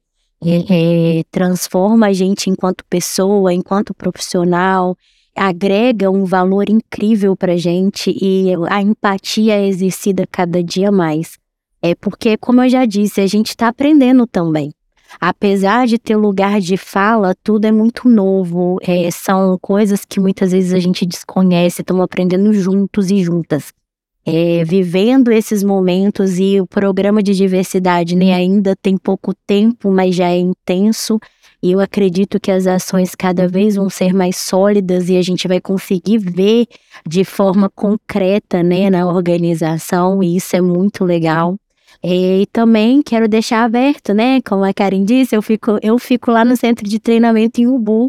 É, 0.49 1.25
transforma 1.31 2.07
a 2.07 2.13
gente 2.13 2.49
enquanto 2.49 2.85
pessoa, 2.89 3.53
enquanto 3.53 3.93
profissional, 3.93 4.97
agrega 5.35 6.11
um 6.11 6.25
valor 6.25 6.71
incrível 6.71 7.37
para 7.37 7.57
gente 7.57 8.11
e 8.11 8.53
a 8.69 8.81
empatia 8.81 9.55
é 9.55 9.67
exercida 9.67 10.27
cada 10.31 10.63
dia 10.63 10.93
mais. 10.93 11.37
É 11.83 11.95
porque, 11.95 12.37
como 12.37 12.63
eu 12.63 12.69
já 12.69 12.85
disse, 12.87 13.21
a 13.21 13.27
gente 13.27 13.49
está 13.49 13.69
aprendendo 13.69 14.27
também. 14.27 14.73
Apesar 15.21 15.87
de 15.87 15.99
ter 15.99 16.17
lugar 16.17 16.61
de 16.61 16.77
fala, 16.77 17.35
tudo 17.43 17.65
é 17.65 17.73
muito 17.73 18.09
novo. 18.09 18.79
É, 18.83 19.11
são 19.11 19.59
coisas 19.61 20.05
que 20.05 20.19
muitas 20.19 20.53
vezes 20.53 20.73
a 20.73 20.81
gente 20.81 21.07
desconhece, 21.07 21.83
estamos 21.83 22.03
aprendendo 22.03 22.53
juntos 22.53 23.11
e 23.11 23.23
juntas. 23.23 23.73
É, 24.29 24.65
vivendo 24.65 25.31
esses 25.31 25.63
momentos 25.63 26.41
e 26.41 26.61
o 26.61 26.67
programa 26.67 27.23
de 27.23 27.33
diversidade 27.33 28.17
né, 28.17 28.35
ainda 28.35 28.75
tem 28.75 28.97
pouco 28.97 29.33
tempo, 29.47 29.89
mas 29.91 30.17
já 30.17 30.29
é 30.29 30.39
intenso. 30.39 31.21
E 31.63 31.73
eu 31.73 31.81
acredito 31.81 32.41
que 32.41 32.51
as 32.51 32.67
ações 32.67 33.15
cada 33.15 33.47
vez 33.47 33.77
vão 33.77 33.89
ser 33.89 34.13
mais 34.13 34.37
sólidas 34.37 35.09
e 35.09 35.17
a 35.17 35.23
gente 35.23 35.47
vai 35.47 35.61
conseguir 35.61 36.19
ver 36.19 36.67
de 37.07 37.25
forma 37.25 37.71
concreta 37.71 38.63
né, 38.63 38.91
na 38.91 39.07
organização, 39.07 40.23
e 40.23 40.37
isso 40.37 40.57
é 40.57 40.61
muito 40.61 41.05
legal. 41.05 41.57
E 42.03 42.47
também 42.53 43.03
quero 43.03 43.29
deixar 43.29 43.65
aberto, 43.65 44.13
né? 44.13 44.41
Como 44.43 44.65
a 44.65 44.73
Karen 44.73 45.05
disse, 45.05 45.35
eu 45.35 45.43
fico, 45.43 45.79
eu 45.83 45.99
fico 45.99 46.31
lá 46.31 46.45
no 46.45 46.57
centro 46.57 46.87
de 46.87 46.99
treinamento 46.99 47.61
em 47.61 47.67
Ubu. 47.67 48.09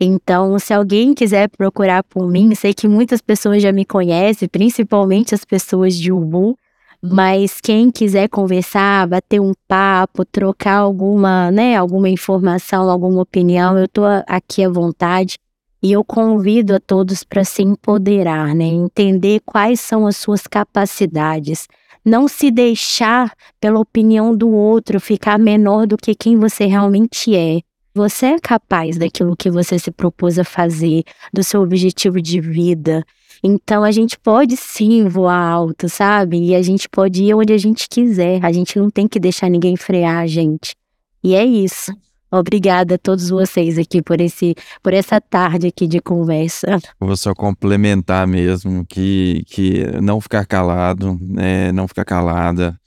Então, 0.00 0.58
se 0.58 0.72
alguém 0.72 1.12
quiser 1.12 1.48
procurar 1.48 2.04
por 2.04 2.28
mim, 2.30 2.54
sei 2.54 2.72
que 2.72 2.86
muitas 2.86 3.20
pessoas 3.20 3.62
já 3.62 3.72
me 3.72 3.84
conhecem, 3.84 4.48
principalmente 4.48 5.34
as 5.34 5.44
pessoas 5.44 5.96
de 5.96 6.12
Ubu. 6.12 6.56
Mas 7.00 7.60
quem 7.60 7.90
quiser 7.92 8.28
conversar, 8.28 9.06
bater 9.06 9.40
um 9.40 9.52
papo, 9.68 10.24
trocar 10.24 10.78
alguma, 10.78 11.50
né, 11.50 11.76
alguma 11.76 12.08
informação, 12.08 12.90
alguma 12.90 13.22
opinião, 13.22 13.78
eu 13.78 13.84
estou 13.84 14.04
aqui 14.26 14.64
à 14.64 14.68
vontade. 14.68 15.38
E 15.80 15.92
eu 15.92 16.02
convido 16.02 16.74
a 16.74 16.80
todos 16.80 17.22
para 17.22 17.44
se 17.44 17.62
empoderar, 17.62 18.52
né? 18.52 18.64
Entender 18.64 19.40
quais 19.46 19.80
são 19.80 20.08
as 20.08 20.16
suas 20.16 20.44
capacidades, 20.44 21.68
não 22.04 22.26
se 22.26 22.50
deixar 22.50 23.32
pela 23.60 23.78
opinião 23.78 24.36
do 24.36 24.50
outro 24.50 25.00
ficar 25.00 25.38
menor 25.38 25.86
do 25.86 25.96
que 25.96 26.16
quem 26.16 26.36
você 26.36 26.66
realmente 26.66 27.36
é. 27.36 27.60
Você 27.94 28.26
é 28.26 28.38
capaz 28.38 28.96
daquilo 28.96 29.36
que 29.36 29.50
você 29.50 29.78
se 29.78 29.90
propôs 29.90 30.38
a 30.38 30.44
fazer, 30.44 31.02
do 31.32 31.42
seu 31.42 31.62
objetivo 31.62 32.20
de 32.20 32.40
vida. 32.40 33.04
Então 33.42 33.84
a 33.84 33.90
gente 33.90 34.18
pode 34.18 34.56
sim 34.56 35.08
voar 35.08 35.40
alto, 35.40 35.88
sabe? 35.88 36.38
E 36.38 36.54
a 36.54 36.62
gente 36.62 36.88
pode 36.88 37.24
ir 37.24 37.34
onde 37.34 37.52
a 37.52 37.58
gente 37.58 37.88
quiser. 37.88 38.44
A 38.44 38.52
gente 38.52 38.78
não 38.78 38.90
tem 38.90 39.06
que 39.06 39.20
deixar 39.20 39.48
ninguém 39.48 39.76
frear 39.76 40.18
a 40.18 40.26
gente. 40.26 40.74
E 41.22 41.34
é 41.34 41.44
isso. 41.44 41.92
Obrigada 42.30 42.96
a 42.96 42.98
todos 42.98 43.30
vocês 43.30 43.78
aqui 43.78 44.02
por 44.02 44.20
esse, 44.20 44.54
por 44.82 44.92
essa 44.92 45.18
tarde 45.18 45.68
aqui 45.68 45.86
de 45.86 45.98
conversa. 45.98 46.78
Vou 47.00 47.16
só 47.16 47.34
complementar 47.34 48.26
mesmo 48.26 48.84
que, 48.86 49.42
que 49.46 49.86
não 50.02 50.20
ficar 50.20 50.44
calado, 50.44 51.18
né, 51.22 51.72
não 51.72 51.88
ficar 51.88 52.04
calada, 52.04 52.78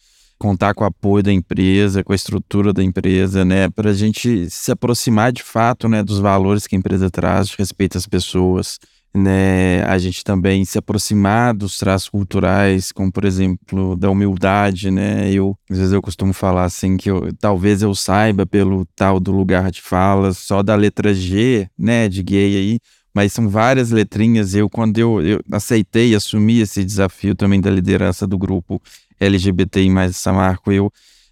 contar 0.41 0.73
com 0.73 0.83
o 0.83 0.87
apoio 0.87 1.21
da 1.21 1.31
empresa, 1.31 2.03
com 2.03 2.13
a 2.13 2.15
estrutura 2.15 2.73
da 2.73 2.83
empresa, 2.83 3.45
né, 3.45 3.69
para 3.69 3.91
a 3.91 3.93
gente 3.93 4.49
se 4.49 4.71
aproximar 4.71 5.31
de 5.31 5.43
fato, 5.43 5.87
né, 5.87 6.01
dos 6.01 6.17
valores 6.17 6.65
que 6.65 6.75
a 6.75 6.79
empresa 6.79 7.11
traz, 7.11 7.47
de 7.47 7.55
respeito 7.59 7.95
às 7.95 8.07
pessoas, 8.07 8.79
né, 9.13 9.83
a 9.83 9.99
gente 9.99 10.23
também 10.23 10.65
se 10.65 10.79
aproximar 10.79 11.53
dos 11.53 11.77
traços 11.77 12.09
culturais, 12.09 12.91
como 12.91 13.11
por 13.11 13.23
exemplo 13.23 13.95
da 13.95 14.09
humildade, 14.09 14.89
né? 14.89 15.29
Eu 15.31 15.55
às 15.69 15.77
vezes 15.77 15.93
eu 15.93 16.01
costumo 16.01 16.33
falar 16.33 16.63
assim 16.63 16.97
que 16.97 17.11
eu, 17.11 17.29
talvez 17.39 17.81
eu 17.83 17.93
saiba 17.93 18.45
pelo 18.45 18.85
tal 18.95 19.19
do 19.19 19.31
lugar 19.31 19.69
de 19.69 19.81
fala 19.81 20.33
só 20.33 20.63
da 20.63 20.75
letra 20.75 21.13
G, 21.13 21.67
né, 21.77 22.07
de 22.09 22.23
gay 22.23 22.55
aí, 22.57 22.79
mas 23.13 23.33
são 23.33 23.49
várias 23.49 23.91
letrinhas. 23.91 24.55
Eu 24.55 24.69
quando 24.69 24.97
eu, 24.97 25.21
eu 25.21 25.39
aceitei, 25.51 26.15
assumi 26.15 26.61
esse 26.61 26.83
desafio 26.83 27.35
também 27.35 27.59
da 27.59 27.69
liderança 27.69 28.25
do 28.25 28.37
grupo 28.37 28.81
LGBTI 29.21 29.89
mais 29.89 30.17
Samarco, 30.17 30.71
eu 30.71 30.91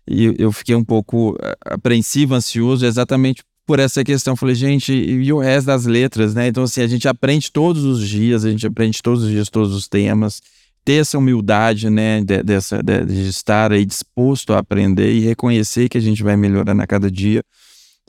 e 0.10 0.34
eu 0.40 0.52
fiquei 0.52 0.74
um 0.76 0.84
pouco 0.84 1.38
eh, 1.40 1.56
apreensivo, 1.66 2.34
ansioso, 2.34 2.84
exatamente 2.84 3.44
por 3.68 3.78
essa 3.78 4.04
questão. 4.04 4.36
Falei, 4.36 4.56
gente, 4.56 4.92
e 4.92 5.32
o 5.32 5.38
resto 5.38 5.68
das 5.68 5.86
letras, 5.86 6.34
né? 6.34 6.48
Então, 6.48 6.64
assim, 6.64 6.82
a 6.82 6.88
gente 6.88 7.08
aprende 7.08 7.52
todos 7.52 7.84
os 7.84 8.08
dias, 8.08 8.44
a 8.44 8.50
gente 8.50 8.66
aprende 8.66 9.04
todos 9.04 9.24
os 9.26 9.30
dias 9.30 9.50
todos 9.50 9.72
os 9.72 9.88
temas, 9.88 10.42
ter 10.84 10.94
essa 10.94 11.20
humildade, 11.20 11.88
né, 11.92 12.22
de, 12.24 12.42
dessa, 12.42 12.82
de, 12.82 13.06
de 13.06 13.30
estar 13.30 13.72
aí 13.72 13.86
disposto 13.86 14.54
a 14.54 14.58
aprender 14.58 15.14
e 15.14 15.20
reconhecer 15.20 15.88
que 15.88 16.00
a 16.00 16.02
gente 16.02 16.24
vai 16.24 16.36
melhorando 16.36 16.82
a 16.82 16.88
cada 16.88 17.12
dia. 17.12 17.44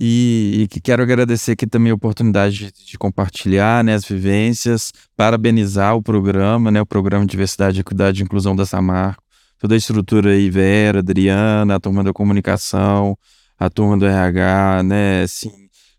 E, 0.03 0.62
e 0.62 0.69
que 0.69 0.81
quero 0.81 1.03
agradecer 1.03 1.53
aqui 1.53 1.66
também 1.66 1.93
a 1.93 1.95
oportunidade 1.95 2.57
de, 2.57 2.73
de, 2.87 2.99
compartilhar 2.99 3.85
né, 3.85 3.93
as 3.93 4.03
vivências, 4.07 4.95
parabenizar 5.14 5.95
o 5.95 6.03
programa, 6.03 6.71
né, 6.71 6.81
o 6.81 6.87
programa 6.87 7.27
de 7.27 7.31
Diversidade, 7.33 7.81
Equidade 7.81 8.23
e 8.23 8.25
Inclusão 8.25 8.57
da 8.57 8.64
Samarco, 8.64 9.23
toda 9.61 9.75
a 9.75 9.79
estrutura 9.79 10.31
aí, 10.31 10.49
Vera, 10.51 11.01
Adriana, 11.01 11.77
a 11.77 11.81
turma 11.81 12.03
da 12.03 12.14
comunicação, 12.14 13.16
a 13.59 13.68
turma 13.68 13.96
do 13.99 14.07
RH, 14.07 14.83
né, 14.85 15.23
assim, 15.23 15.53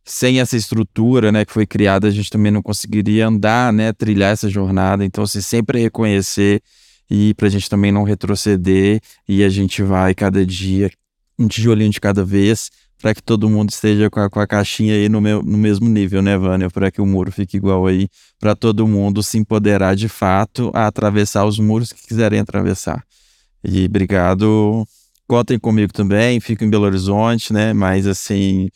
sem 0.04 0.40
essa 0.42 0.58
estrutura, 0.58 1.32
né, 1.32 1.46
que 1.46 1.54
foi 1.54 1.68
criada, 1.68 2.08
a 2.08 2.12
gente 2.12 2.32
também 2.32 2.52
não 2.52 2.64
conseguiria 2.64 3.28
andar, 3.28 3.72
né, 3.72 3.94
trilhar 3.94 4.34
essa 4.34 4.50
jornada. 4.50 5.06
Então, 5.06 5.24
assim, 5.24 5.42
sempre 5.42 5.80
reconhecer 5.80 6.60
e 7.08 7.36
para 7.36 7.48
a 7.48 7.50
gente 7.52 7.70
também 7.70 7.92
não 7.92 8.04
retroceder 8.04 9.00
e 9.30 9.44
a 9.44 9.50
gente 9.50 9.84
vai 9.84 10.16
cada 10.16 10.44
dia, 10.44 10.90
um 11.38 11.48
tijolinho 11.48 11.92
de 11.92 12.02
cada 12.02 12.26
vez, 12.26 12.72
para 13.00 13.14
que 13.14 13.22
todo 13.22 13.48
mundo 13.48 13.70
esteja 13.70 14.10
com 14.10 14.22
a, 14.22 14.30
com 14.30 14.40
a 14.40 14.48
caixinha 14.48 14.96
aí 14.96 15.08
no, 15.08 15.22
meu, 15.22 15.44
no 15.44 15.58
mesmo 15.58 15.88
nível, 15.88 16.24
né, 16.24 16.36
Vânia? 16.36 16.70
Para 16.70 16.90
que 16.90 17.02
o 17.02 17.06
muro 17.06 17.32
fique 17.32 17.58
igual 17.58 17.86
aí, 17.86 18.08
para 18.40 18.56
todo 18.56 18.88
mundo 18.88 19.22
se 19.22 19.38
empoderar 19.38 19.96
de 19.96 20.10
fato 20.10 20.72
a 20.74 20.88
atravessar 20.88 21.46
os 21.46 21.60
muros 21.60 21.92
que 21.92 22.08
quiserem 22.08 22.40
atravessar. 22.40 23.04
E 23.64 23.86
obrigado 23.86 24.86
Contem 25.32 25.58
comigo 25.58 25.94
também, 25.94 26.42
fico 26.42 26.66
em 26.66 26.70
Belo 26.70 26.84
Horizonte, 26.84 27.54
né? 27.54 27.72
Mas 27.72 28.06
assim, 28.06 28.68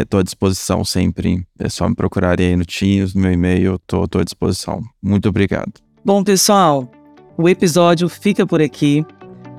estou 0.00 0.18
é, 0.18 0.20
à 0.20 0.24
disposição 0.24 0.84
sempre. 0.84 1.46
É 1.60 1.68
só 1.68 1.88
me 1.88 1.94
procurarem 1.94 2.48
aí 2.48 2.56
no 2.56 2.66
Teams, 2.66 3.14
no 3.14 3.20
meu 3.20 3.30
e-mail, 3.30 3.76
estou 3.76 4.20
à 4.20 4.24
disposição. 4.24 4.82
Muito 5.00 5.28
obrigado. 5.28 5.74
Bom, 6.04 6.24
pessoal, 6.24 6.90
o 7.38 7.48
episódio 7.48 8.08
fica 8.08 8.44
por 8.44 8.60
aqui. 8.60 9.06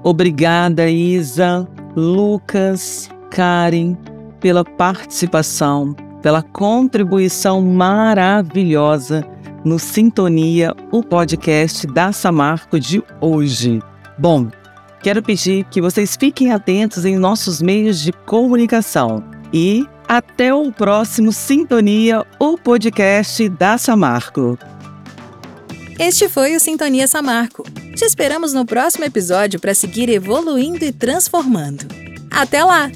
Obrigada, 0.04 0.90
Isa, 0.90 1.66
Lucas, 1.96 3.10
Karen, 3.32 3.96
pela 4.42 4.66
participação, 4.66 5.94
pela 6.22 6.44
contribuição 6.44 7.62
maravilhosa 7.62 9.26
no 9.64 9.80
Sintonia, 9.80 10.76
o 10.92 11.02
podcast 11.02 11.88
da 11.88 12.12
Samarco 12.12 12.78
de 12.78 13.02
hoje. 13.22 13.80
Bom, 14.18 14.50
Quero 15.02 15.22
pedir 15.22 15.64
que 15.66 15.80
vocês 15.80 16.16
fiquem 16.16 16.52
atentos 16.52 17.06
em 17.06 17.18
nossos 17.18 17.62
meios 17.62 18.00
de 18.00 18.12
comunicação. 18.12 19.24
E 19.54 19.86
até 20.08 20.54
o 20.54 20.72
próximo 20.72 21.32
Sintonia, 21.32 22.26
o 22.40 22.58
podcast 22.58 23.48
da 23.50 23.78
Samarco. 23.78 24.58
Este 26.00 26.28
foi 26.28 26.56
o 26.56 26.60
Sintonia 26.60 27.08
Samarco. 27.08 27.64
Te 27.96 28.06
esperamos 28.06 28.54
no 28.54 28.66
próximo 28.66 29.06
episódio 29.06 29.60
para 29.60 29.74
seguir 29.74 30.10
evoluindo 30.10 30.84
e 30.84 30.92
transformando. 30.92 31.86
Até 32.30 32.64
lá! 32.64 32.92